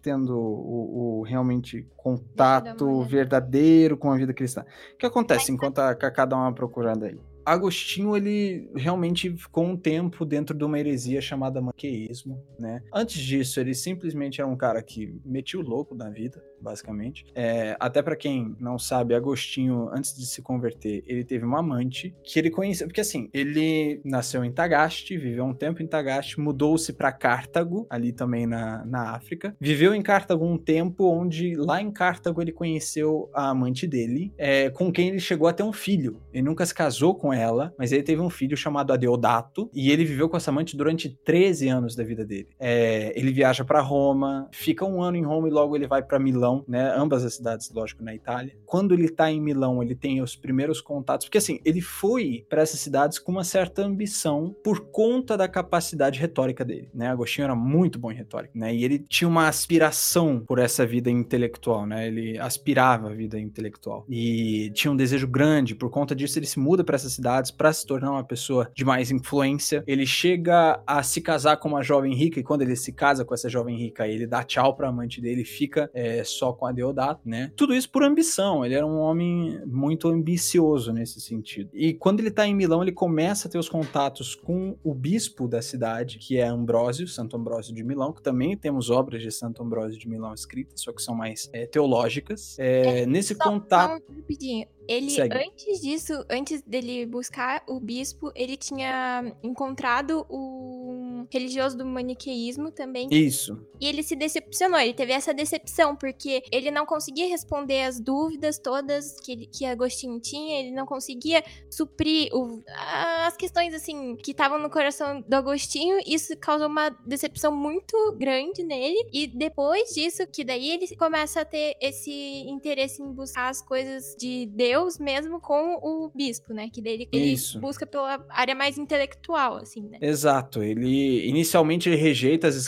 tendo 0.01 0.38
o, 0.38 1.19
o 1.19 1.24
realmente 1.24 1.88
contato 1.98 3.01
verdadeiro 3.04 3.98
com 3.98 4.12
a 4.12 4.18
vida 4.18 4.33
cristã. 4.33 4.63
O 4.94 4.98
que 4.98 5.06
acontece 5.06 5.51
enquanto 5.51 5.80
a 5.80 5.95
Cacá 5.95 6.25
dá 6.25 6.36
uma 6.36 6.54
procurada 6.54 7.07
aí? 7.07 7.19
Agostinho, 7.45 8.18
ele 8.18 8.69
realmente 8.75 9.30
ficou 9.38 9.63
um 9.63 9.77
tempo 9.77 10.25
dentro 10.25 10.57
de 10.57 10.63
uma 10.63 10.80
heresia 10.80 11.21
chamada 11.21 11.62
maniqueísmo, 11.62 12.44
né? 12.59 12.81
Antes 12.94 13.21
disso, 13.21 13.59
ele 13.59 13.74
simplesmente 13.74 14.42
era 14.42 14.50
um 14.50 14.56
cara 14.56 14.81
que 14.81 15.15
metia 15.24 15.59
o 15.59 15.63
louco 15.63 15.94
na 15.94 16.09
vida, 16.09 16.44
basicamente. 16.59 17.25
É, 17.36 17.75
até 17.80 18.01
para 18.01 18.15
quem 18.15 18.56
não 18.59 18.80
sabe, 18.80 19.13
Agostinho, 19.13 19.89
antes 19.94 20.15
de 20.18 20.25
se 20.25 20.42
converter, 20.42 21.03
ele 21.06 21.24
teve 21.24 21.45
uma 21.45 21.59
amante 21.59 22.15
que 22.24 22.39
ele 22.39 22.50
conhecia, 22.50 22.88
porque 22.88 23.01
assim, 23.01 23.30
ele 23.31 24.01
nasceu 24.03 24.44
em 24.44 24.51
Tagaste, 24.51 25.18
viveu 25.18 25.45
um 25.45 25.53
tempo 25.53 25.83
em 25.83 25.88
Tagaste, 25.88 26.39
mudou-se 26.39 26.91
para 26.94 27.12
Cartago, 27.12 27.86
ali 27.89 28.12
também 28.12 28.48
na, 28.48 28.83
na 28.86 29.12
África. 29.12 29.56
Viveu 29.59 29.94
em 29.94 30.01
Cartago 30.01 30.45
um 30.45 30.57
tempo 30.57 31.06
onde 31.06 31.56
lá 31.56 31.81
em 31.81 31.91
Cartago 31.91 32.41
ele 32.41 32.51
conheceu 32.51 33.30
a 33.33 33.50
amante 33.50 33.86
dele, 33.86 34.33
é, 34.38 34.69
com 34.69 34.91
quem 34.91 35.09
ele 35.09 35.19
chegou 35.19 35.48
a 35.48 35.53
ter 35.53 35.63
um 35.63 35.74
filho. 35.74 36.21
Ele 36.33 36.44
nunca 36.44 36.65
se 36.65 36.74
casou 36.74 37.13
com 37.13 37.35
ela, 37.36 37.74
mas 37.78 37.92
ele 37.92 38.04
teve 38.04 38.22
um 38.22 38.30
filho 38.30 38.56
chamado 38.56 38.94
Adeodato 38.94 39.70
e 39.74 39.92
ele 39.92 40.06
viveu 40.06 40.30
com 40.30 40.38
essa 40.38 40.52
amante 40.52 40.78
durante 40.78 41.10
13 41.10 41.68
anos 41.68 41.96
da 41.96 42.04
vida 42.04 42.26
dele. 42.26 42.48
É, 42.60 43.14
ele 43.16 43.32
viaja 43.32 43.64
para 43.64 43.82
Roma, 43.82 44.48
fica 44.52 44.86
um 44.86 45.02
ano 45.02 45.18
em 45.18 45.24
Roma 45.24 45.48
e 45.48 45.52
logo 45.52 45.76
ele 45.76 45.88
vai 45.88 46.02
para 46.02 46.20
Milão, 46.20 46.64
né? 46.68 46.94
Ambas 46.96 47.24
as 47.24 47.36
cidades, 47.36 47.72
lógico, 47.72 48.04
na 48.04 48.14
Itália. 48.14 48.58
Quando 48.66 48.94
ele 48.94 49.10
tá 49.10 49.32
em 49.32 49.42
Milão, 49.42 49.82
ele 49.82 49.96
tem 49.96 50.22
os 50.22 50.36
primeiros 50.36 50.82
contatos, 50.82 51.28
porque 51.28 51.38
assim, 51.38 51.60
ele 51.66 51.82
foi 51.82 52.46
para 52.50 52.62
essas 52.62 52.80
cidades 52.80 53.20
com 53.20 53.32
uma 53.32 53.44
certa 53.44 53.82
ambição 53.84 54.56
por 54.64 54.92
conta 54.92 55.38
da 55.38 55.48
capacidade 55.48 56.20
retórica 56.20 56.64
dele, 56.64 56.90
né? 56.94 57.10
Agostinho 57.10 57.46
era 57.46 57.56
muito 57.56 58.00
bom 58.00 58.12
em 58.12 58.16
retórica, 58.16 58.54
né? 58.56 58.74
E 58.74 58.84
ele 58.84 59.00
tinha 59.00 59.27
uma 59.27 59.48
aspiração 59.48 60.44
por 60.46 60.60
essa 60.60 60.86
vida 60.86 61.10
intelectual, 61.10 61.86
né? 61.86 62.08
Ele 62.08 62.38
aspirava 62.39 63.10
a 63.10 63.13
vida 63.13 63.39
intelectual 63.39 64.06
e 64.10 64.72
tinha 64.74 64.92
um 64.92 64.96
desejo 64.96 65.27
grande, 65.27 65.75
por 65.75 65.89
conta 65.89 66.15
disso 66.15 66.38
ele 66.39 66.46
se 66.46 66.60
muda 66.60 66.84
para 66.84 66.96
essas 66.96 67.13
cidades 67.13 67.25
cidades 67.25 67.50
para 67.50 67.74
se 67.74 67.86
tornar 67.86 68.12
uma 68.12 68.24
pessoa 68.24 68.70
de 68.74 68.86
mais 68.86 69.10
influência. 69.10 69.84
Ele 69.88 70.05
chega 70.05 70.82
a 70.86 71.01
se 71.01 71.20
casar 71.20 71.58
com 71.58 71.67
uma 71.67 71.82
jovem 71.82 72.13
rica 72.13 72.39
e 72.39 72.44
quando 72.44 72.62
ele 72.62 72.75
se 72.75 72.91
casa 72.91 73.25
com 73.25 73.34
essa 73.34 73.50
jovem 73.50 73.75
rica, 73.75 74.08
ele 74.08 74.27
dá 74.27 74.44
tchau 74.44 74.75
para 74.75 74.89
amante 74.89 75.20
dele, 75.20 75.44
fica 75.44 75.89
é, 75.94 76.24
só 76.24 76.53
com 76.53 76.67
a 76.67 76.72
Deodato, 76.72 77.22
né? 77.25 77.51
Tudo 77.55 77.74
isso 77.74 77.89
por 77.89 78.03
ambição. 78.03 78.63
Ele 78.63 78.75
era 78.75 78.86
um 78.86 79.00
homem 79.00 79.60
muito 79.65 80.08
ambicioso 80.08 80.94
nesse 80.94 81.20
sentido. 81.20 81.70
E 81.74 81.94
quando 81.94 82.20
ele 82.20 82.29
tá 82.29 82.46
em 82.46 82.53
Milão, 82.53 82.84
ele 82.84 82.91
começa 82.91 83.48
a 83.48 83.51
ter 83.51 83.58
os 83.58 83.70
contatos 83.70 84.36
com 84.36 84.77
o 84.84 84.94
bispo 84.94 85.48
da 85.48 85.62
cidade, 85.62 86.20
que 86.20 86.38
é 86.38 86.46
Ambrósio, 86.46 87.08
Santo 87.08 87.36
Ambrósio 87.36 87.74
de 87.74 87.84
Milão, 87.84 88.13
que 88.13 88.22
também 88.22 88.55
temos 88.55 88.91
obras 88.91 89.24
de 89.24 89.32
Santo 89.32 89.63
Ambrósio 89.63 89.98
de 89.98 90.08
Milão 90.08 90.34
escritas, 90.34 90.82
só 90.82 90.94
que 90.94 91.01
são 91.01 91.15
mais 91.15 91.50
é, 91.53 91.65
teológicas. 91.65 92.58
É, 92.60 93.01
é, 93.01 93.05
nesse 93.05 93.34
só, 93.34 93.44
contato. 93.44 94.03
Só 94.05 94.13
rapidinho. 94.13 94.67
Ele, 94.88 95.10
Segue. 95.10 95.36
antes 95.36 95.82
disso, 95.82 96.25
antes 96.30 96.62
dele 96.62 97.06
buscar 97.06 97.63
o 97.68 97.80
bispo, 97.80 98.32
ele 98.36 98.56
tinha 98.58 99.36
encontrado 99.44 100.25
o 100.30 101.25
religioso 101.32 101.77
do 101.77 101.86
maniqueísmo 101.86 102.72
também. 102.72 103.08
Isso. 103.12 103.60
E 103.80 103.88
ele 103.88 104.04
se 104.04 104.15
decepcionou, 104.15 104.80
ele 104.80 104.94
teve 104.94 105.12
essa 105.12 105.34
decepção, 105.34 105.96
porque 105.96 106.44
ele 106.51 106.72
não 106.72 106.86
conseguia 106.86 107.27
responder 107.27 107.84
as 107.84 108.00
dúvidas 108.00 108.58
todas 108.60 109.20
que, 109.20 109.32
ele, 109.32 109.48
que 109.48 109.65
Agostinho 109.65 110.20
tinha, 110.20 110.60
ele 110.60 110.72
não 110.72 110.86
conseguia 110.86 111.44
suprir 111.70 112.30
o, 112.34 112.63
as 112.68 113.36
questões, 113.36 113.74
assim, 113.74 114.15
que 114.15 114.32
estavam 114.32 114.60
no 114.60 114.70
coração 114.70 115.22
do 115.22 115.34
Agostinho. 115.34 116.00
Isso 116.06 116.38
causou 116.38 116.68
uma 116.68 116.89
decepção 117.06 117.56
muito 117.56 118.15
grande 118.18 118.63
nele. 118.63 119.10
E 119.12 119.27
depois 119.27 119.94
disso, 119.94 120.25
que 120.27 120.44
daí 120.44 120.72
ele 120.72 120.96
começa 120.96 121.42
a 121.42 121.46
ter 121.46 121.75
esse 121.82 122.12
interesse 122.48 123.01
em 123.01 123.12
buscar 123.12 123.50
as 123.50 123.62
coisas 123.62 124.15
de 124.18 124.46
Deus 124.48 124.75
Deus 124.75 125.00
mesmo 125.00 125.39
com 125.39 125.75
o 125.82 126.12
bispo, 126.13 126.53
né? 126.53 126.70
Que 126.70 126.82
dele 126.82 127.08
ele 127.12 127.34
Isso. 127.34 127.60
busca 127.60 127.86
pela 127.86 128.25
área 128.29 128.53
mais 128.53 128.77
intelectual, 128.77 129.55
assim, 129.55 129.88
né? 129.88 129.98
Exato. 130.01 130.62
Ele 130.62 131.25
inicialmente 131.27 131.88
ele 131.88 131.96
rejeita 131.96 132.48
as 132.48 132.67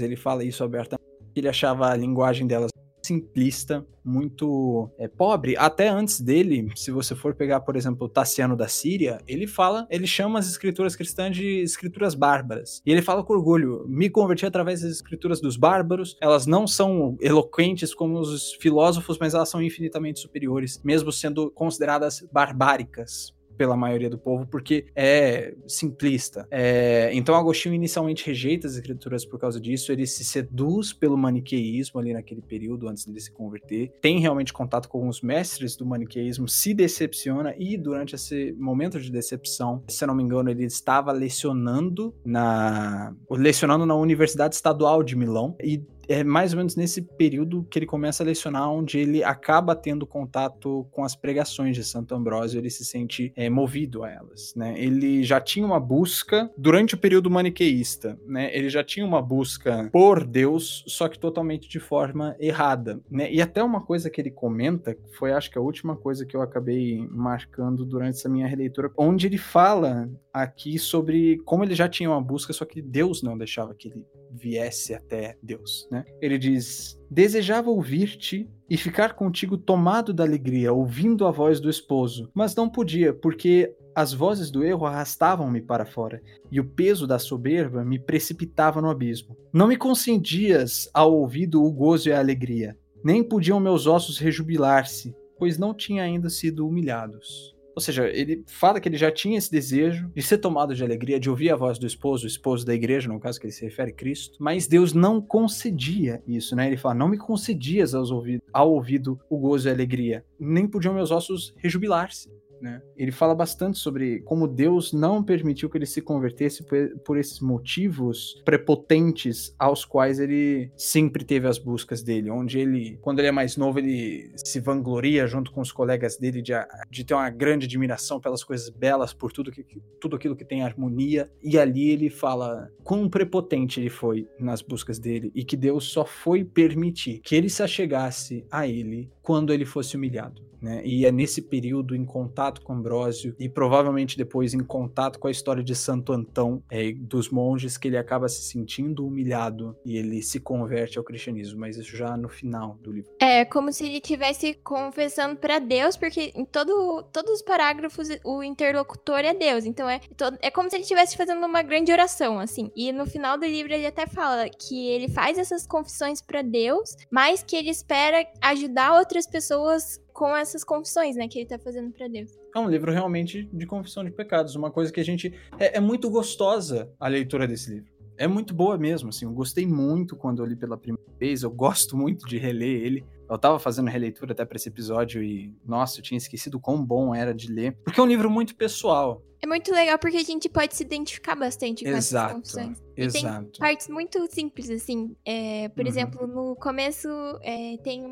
ele 0.00 0.16
fala 0.16 0.44
isso 0.44 0.62
abertamente, 0.62 1.04
ele 1.34 1.48
achava 1.48 1.88
a 1.88 1.96
linguagem 1.96 2.46
delas 2.46 2.70
simplista, 3.08 3.86
muito 4.04 4.90
é, 4.98 5.08
pobre. 5.08 5.56
Até 5.56 5.88
antes 5.88 6.20
dele, 6.20 6.70
se 6.74 6.90
você 6.90 7.14
for 7.14 7.34
pegar, 7.34 7.60
por 7.60 7.76
exemplo, 7.76 8.08
Tassiano 8.08 8.56
da 8.56 8.68
Síria, 8.68 9.20
ele 9.26 9.46
fala, 9.46 9.86
ele 9.90 10.06
chama 10.06 10.38
as 10.38 10.48
escrituras 10.48 10.94
cristãs 10.96 11.36
de 11.36 11.62
escrituras 11.62 12.14
bárbaras. 12.14 12.82
E 12.84 12.92
ele 12.92 13.02
fala 13.02 13.24
com 13.24 13.32
orgulho: 13.32 13.84
me 13.88 14.08
converti 14.08 14.46
através 14.46 14.82
das 14.82 14.92
escrituras 14.92 15.40
dos 15.40 15.56
bárbaros. 15.56 16.16
Elas 16.20 16.46
não 16.46 16.66
são 16.66 17.16
eloquentes 17.20 17.94
como 17.94 18.18
os 18.18 18.52
filósofos, 18.54 19.18
mas 19.18 19.34
elas 19.34 19.48
são 19.48 19.62
infinitamente 19.62 20.20
superiores, 20.20 20.80
mesmo 20.84 21.10
sendo 21.12 21.50
consideradas 21.50 22.26
barbáricas 22.32 23.37
pela 23.58 23.76
maioria 23.76 24.08
do 24.08 24.16
povo, 24.16 24.46
porque 24.46 24.86
é 24.94 25.52
simplista. 25.66 26.46
É, 26.50 27.10
então 27.12 27.34
Agostinho 27.34 27.74
inicialmente 27.74 28.24
rejeita 28.24 28.68
as 28.68 28.74
escrituras 28.74 29.24
por 29.24 29.38
causa 29.38 29.60
disso, 29.60 29.90
ele 29.90 30.06
se 30.06 30.24
seduz 30.24 30.92
pelo 30.92 31.18
maniqueísmo 31.18 31.98
ali 31.98 32.12
naquele 32.12 32.40
período 32.40 32.88
antes 32.88 33.04
de 33.04 33.20
se 33.20 33.32
converter, 33.32 33.92
tem 34.00 34.20
realmente 34.20 34.52
contato 34.52 34.88
com 34.88 35.08
os 35.08 35.20
mestres 35.20 35.76
do 35.76 35.84
maniqueísmo, 35.84 36.48
se 36.48 36.72
decepciona 36.72 37.52
e 37.58 37.76
durante 37.76 38.14
esse 38.14 38.54
momento 38.56 39.00
de 39.00 39.10
decepção, 39.10 39.82
se 39.88 40.06
não 40.06 40.14
me 40.14 40.22
engano, 40.22 40.48
ele 40.48 40.64
estava 40.64 41.10
lecionando 41.10 42.14
na 42.24 43.12
lecionando 43.28 43.84
na 43.84 43.96
Universidade 43.96 44.54
Estadual 44.54 45.02
de 45.02 45.16
Milão 45.16 45.56
e 45.60 45.82
é 46.08 46.24
mais 46.24 46.52
ou 46.52 46.56
menos 46.56 46.74
nesse 46.74 47.02
período 47.02 47.66
que 47.70 47.78
ele 47.78 47.86
começa 47.86 48.22
a 48.22 48.26
lecionar, 48.26 48.70
onde 48.70 48.98
ele 48.98 49.22
acaba 49.22 49.76
tendo 49.76 50.06
contato 50.06 50.86
com 50.90 51.04
as 51.04 51.14
pregações 51.14 51.76
de 51.76 51.84
Santo 51.84 52.14
Ambrósio, 52.14 52.58
ele 52.58 52.70
se 52.70 52.84
sente 52.84 53.32
é, 53.36 53.50
movido 53.50 54.02
a 54.02 54.10
elas, 54.10 54.54
né? 54.56 54.74
Ele 54.78 55.22
já 55.22 55.40
tinha 55.40 55.66
uma 55.66 55.78
busca 55.78 56.50
durante 56.56 56.94
o 56.94 56.98
período 56.98 57.30
maniqueísta, 57.30 58.18
né? 58.26 58.50
Ele 58.56 58.70
já 58.70 58.82
tinha 58.82 59.04
uma 59.04 59.20
busca 59.20 59.88
por 59.92 60.24
Deus, 60.24 60.84
só 60.86 61.08
que 61.08 61.18
totalmente 61.18 61.68
de 61.68 61.78
forma 61.78 62.34
errada, 62.40 63.00
né? 63.10 63.30
E 63.30 63.42
até 63.42 63.62
uma 63.62 63.82
coisa 63.82 64.08
que 64.08 64.20
ele 64.20 64.30
comenta, 64.30 64.96
foi 65.18 65.32
acho 65.32 65.50
que 65.50 65.58
a 65.58 65.62
última 65.62 65.96
coisa 65.96 66.24
que 66.24 66.36
eu 66.36 66.40
acabei 66.40 67.06
marcando 67.10 67.84
durante 67.84 68.16
essa 68.16 68.28
minha 68.28 68.46
releitura, 68.46 68.90
onde 68.96 69.26
ele 69.26 69.38
fala 69.38 70.08
aqui 70.32 70.78
sobre 70.78 71.38
como 71.44 71.64
ele 71.64 71.74
já 71.74 71.88
tinha 71.88 72.10
uma 72.10 72.20
busca, 72.20 72.52
só 72.52 72.64
que 72.64 72.80
Deus 72.80 73.22
não 73.22 73.36
deixava 73.36 73.74
que 73.74 73.88
ele 73.88 74.04
viesse 74.30 74.94
até 74.94 75.36
Deus, 75.42 75.88
né? 75.90 76.04
Ele 76.20 76.38
diz: 76.38 76.98
Desejava 77.10 77.70
ouvir-te 77.70 78.48
e 78.68 78.76
ficar 78.76 79.14
contigo 79.14 79.56
tomado 79.56 80.12
da 80.12 80.24
alegria, 80.24 80.72
ouvindo 80.72 81.26
a 81.26 81.30
voz 81.30 81.60
do 81.60 81.70
esposo, 81.70 82.30
mas 82.34 82.54
não 82.54 82.68
podia, 82.68 83.12
porque 83.12 83.74
as 83.94 84.12
vozes 84.12 84.50
do 84.50 84.62
erro 84.62 84.86
arrastavam-me 84.86 85.60
para 85.60 85.84
fora, 85.84 86.22
e 86.52 86.60
o 86.60 86.64
peso 86.64 87.06
da 87.06 87.18
soberba 87.18 87.84
me 87.84 87.98
precipitava 87.98 88.80
no 88.80 88.90
abismo. 88.90 89.36
Não 89.52 89.66
me 89.66 89.76
concedias 89.76 90.88
ao 90.94 91.12
ouvido 91.14 91.64
o 91.64 91.72
gozo 91.72 92.08
e 92.08 92.12
a 92.12 92.18
alegria, 92.18 92.76
nem 93.02 93.24
podiam 93.24 93.58
meus 93.58 93.86
ossos 93.86 94.18
rejubilar-se, 94.18 95.14
pois 95.38 95.58
não 95.58 95.74
tinha 95.74 96.02
ainda 96.02 96.28
sido 96.28 96.66
humilhados. 96.66 97.57
Ou 97.78 97.80
seja, 97.80 98.08
ele 98.08 98.42
fala 98.48 98.80
que 98.80 98.88
ele 98.88 98.96
já 98.96 99.08
tinha 99.08 99.38
esse 99.38 99.52
desejo 99.52 100.10
de 100.12 100.20
ser 100.20 100.38
tomado 100.38 100.74
de 100.74 100.82
alegria, 100.82 101.20
de 101.20 101.30
ouvir 101.30 101.50
a 101.50 101.54
voz 101.54 101.78
do 101.78 101.86
esposo, 101.86 102.24
o 102.24 102.26
esposo 102.26 102.66
da 102.66 102.74
igreja, 102.74 103.08
no 103.08 103.20
caso 103.20 103.38
que 103.38 103.46
ele 103.46 103.52
se 103.52 103.64
refere 103.64 103.92
Cristo, 103.92 104.36
mas 104.40 104.66
Deus 104.66 104.92
não 104.92 105.20
concedia 105.20 106.20
isso, 106.26 106.56
né? 106.56 106.66
Ele 106.66 106.76
fala: 106.76 106.96
Não 106.96 107.06
me 107.06 107.16
concedias 107.16 107.94
aos 107.94 108.10
ouvido, 108.10 108.42
ao 108.52 108.72
ouvido 108.72 109.16
o 109.30 109.38
gozo 109.38 109.68
e 109.68 109.70
a 109.70 109.72
alegria, 109.72 110.24
nem 110.40 110.66
podiam 110.66 110.92
meus 110.92 111.12
ossos 111.12 111.54
rejubilar-se. 111.56 112.28
Né? 112.60 112.82
Ele 112.96 113.12
fala 113.12 113.34
bastante 113.34 113.78
sobre 113.78 114.20
como 114.20 114.48
Deus 114.48 114.92
não 114.92 115.22
permitiu 115.22 115.70
que 115.70 115.78
ele 115.78 115.86
se 115.86 116.02
convertesse 116.02 116.64
por, 116.64 116.98
por, 117.04 117.18
esses 117.18 117.40
motivos 117.40 118.40
prepotentes 118.44 119.54
aos 119.58 119.84
quais 119.84 120.18
ele 120.18 120.70
sempre 120.76 121.24
teve 121.24 121.46
as 121.46 121.58
buscas 121.58 122.02
dele, 122.02 122.30
onde 122.30 122.58
ele, 122.58 122.98
quando 123.00 123.20
ele 123.20 123.28
é 123.28 123.32
mais 123.32 123.56
novo, 123.56 123.78
ele 123.78 124.32
se 124.36 124.60
vangloria 124.60 125.26
junto 125.26 125.52
com 125.52 125.60
os 125.60 125.70
colegas 125.70 126.16
dele 126.16 126.42
de, 126.42 126.52
de 126.90 127.04
ter 127.04 127.14
uma 127.14 127.30
grande 127.30 127.66
admiração 127.66 128.20
pelas 128.20 128.42
coisas 128.42 128.68
belas, 128.68 129.12
por 129.12 129.32
tudo, 129.32 129.52
que, 129.52 129.64
tudo 130.00 130.16
aquilo 130.16 130.36
que 130.36 130.44
tem 130.44 130.62
harmonia, 130.62 131.30
e 131.42 131.58
ali 131.58 131.90
ele 131.90 132.10
fala 132.10 132.70
quão 132.82 133.08
prepotente 133.08 133.80
ele 133.80 133.90
foi 133.90 134.28
nas 134.38 134.62
buscas 134.62 134.98
dele 134.98 135.30
e 135.34 135.44
que 135.44 135.56
Deus 135.56 135.84
só 135.84 136.04
foi 136.04 136.44
permitir 136.44 137.20
que 137.20 137.34
ele 137.34 137.48
se 137.48 137.62
achegasse 137.62 138.44
a 138.50 138.66
ele 138.66 139.10
quando 139.22 139.52
ele 139.52 139.64
fosse 139.64 139.96
humilhado. 139.96 140.47
Né? 140.60 140.82
E 140.84 141.06
é 141.06 141.12
nesse 141.12 141.42
período 141.42 141.94
em 141.94 142.04
contato 142.04 142.60
com 142.62 142.72
Ambrósio 142.72 143.34
e 143.38 143.48
provavelmente 143.48 144.16
depois 144.16 144.54
em 144.54 144.60
contato 144.60 145.18
com 145.18 145.28
a 145.28 145.30
história 145.30 145.62
de 145.62 145.74
Santo 145.74 146.12
Antão, 146.12 146.62
é, 146.70 146.92
dos 146.92 147.30
monges, 147.30 147.76
que 147.76 147.88
ele 147.88 147.96
acaba 147.96 148.28
se 148.28 148.42
sentindo 148.42 149.06
humilhado 149.06 149.76
e 149.84 149.96
ele 149.96 150.22
se 150.22 150.40
converte 150.40 150.98
ao 150.98 151.04
cristianismo, 151.04 151.60
mas 151.60 151.76
isso 151.76 151.96
já 151.96 152.16
no 152.16 152.28
final 152.28 152.78
do 152.82 152.92
livro. 152.92 153.10
É 153.20 153.44
como 153.44 153.72
se 153.72 153.84
ele 153.84 153.98
estivesse 153.98 154.54
confessando 154.64 155.36
para 155.36 155.58
Deus, 155.58 155.96
porque 155.96 156.32
em 156.34 156.44
todo, 156.44 157.02
todos 157.12 157.32
os 157.32 157.42
parágrafos 157.42 158.08
o 158.24 158.42
interlocutor 158.42 159.20
é 159.20 159.34
Deus, 159.34 159.64
então 159.64 159.88
é, 159.88 160.00
é 160.40 160.50
como 160.50 160.68
se 160.68 160.76
ele 160.76 160.82
estivesse 160.82 161.16
fazendo 161.16 161.44
uma 161.44 161.62
grande 161.62 161.92
oração, 161.92 162.38
assim. 162.38 162.70
E 162.74 162.92
no 162.92 163.06
final 163.06 163.38
do 163.38 163.46
livro 163.46 163.72
ele 163.72 163.86
até 163.86 164.06
fala 164.06 164.48
que 164.48 164.88
ele 164.88 165.08
faz 165.08 165.38
essas 165.38 165.66
confissões 165.66 166.20
para 166.20 166.42
Deus, 166.42 166.96
mas 167.10 167.42
que 167.42 167.56
ele 167.56 167.70
espera 167.70 168.26
ajudar 168.40 168.98
outras 168.98 169.26
pessoas 169.26 170.00
com 170.18 170.36
essas 170.36 170.64
confissões, 170.64 171.14
né, 171.14 171.28
que 171.28 171.38
ele 171.38 171.46
tá 171.46 171.60
fazendo 171.60 171.92
para 171.92 172.08
Deus. 172.08 172.36
É 172.52 172.58
um 172.58 172.68
livro 172.68 172.90
realmente 172.90 173.48
de 173.52 173.64
confissão 173.64 174.02
de 174.02 174.10
pecados, 174.10 174.56
uma 174.56 174.68
coisa 174.68 174.92
que 174.92 174.98
a 174.98 175.04
gente 175.04 175.32
é, 175.56 175.76
é, 175.76 175.80
muito 175.80 176.10
gostosa 176.10 176.90
a 176.98 177.06
leitura 177.06 177.46
desse 177.46 177.70
livro. 177.70 177.92
É 178.16 178.26
muito 178.26 178.52
boa 178.52 178.76
mesmo, 178.76 179.10
assim, 179.10 179.26
eu 179.26 179.30
gostei 179.30 179.64
muito 179.64 180.16
quando 180.16 180.42
eu 180.42 180.46
li 180.46 180.56
pela 180.56 180.76
primeira 180.76 181.08
vez, 181.20 181.44
eu 181.44 181.50
gosto 181.52 181.96
muito 181.96 182.26
de 182.26 182.36
reler 182.36 182.82
ele. 182.82 183.04
Eu 183.28 183.38
tava 183.38 183.58
fazendo 183.58 183.88
releitura 183.88 184.32
até 184.32 184.44
para 184.44 184.56
esse 184.56 184.68
episódio 184.68 185.22
e, 185.22 185.54
nossa, 185.64 185.98
eu 185.98 186.02
tinha 186.02 186.18
esquecido 186.18 186.58
quão 186.58 186.84
bom 186.84 187.14
era 187.14 187.34
de 187.34 187.52
ler, 187.52 187.76
porque 187.84 188.00
é 188.00 188.02
um 188.02 188.06
livro 188.06 188.30
muito 188.30 188.54
pessoal. 188.56 189.22
É 189.40 189.46
muito 189.46 189.72
legal 189.72 189.98
porque 189.98 190.16
a 190.16 190.22
gente 190.22 190.48
pode 190.48 190.74
se 190.74 190.82
identificar 190.82 191.36
bastante 191.36 191.84
com 191.84 191.90
Exato. 191.90 192.26
essas 192.26 192.32
confissões. 192.32 192.82
E 192.96 193.02
Exato. 193.04 193.50
tem 193.52 193.60
partes 193.60 193.88
muito 193.88 194.26
simples, 194.32 194.68
assim. 194.68 195.14
É, 195.24 195.68
por 195.68 195.82
uhum. 195.82 195.88
exemplo, 195.88 196.26
no 196.26 196.56
começo 196.56 197.08
é, 197.42 197.76
tem 197.84 198.04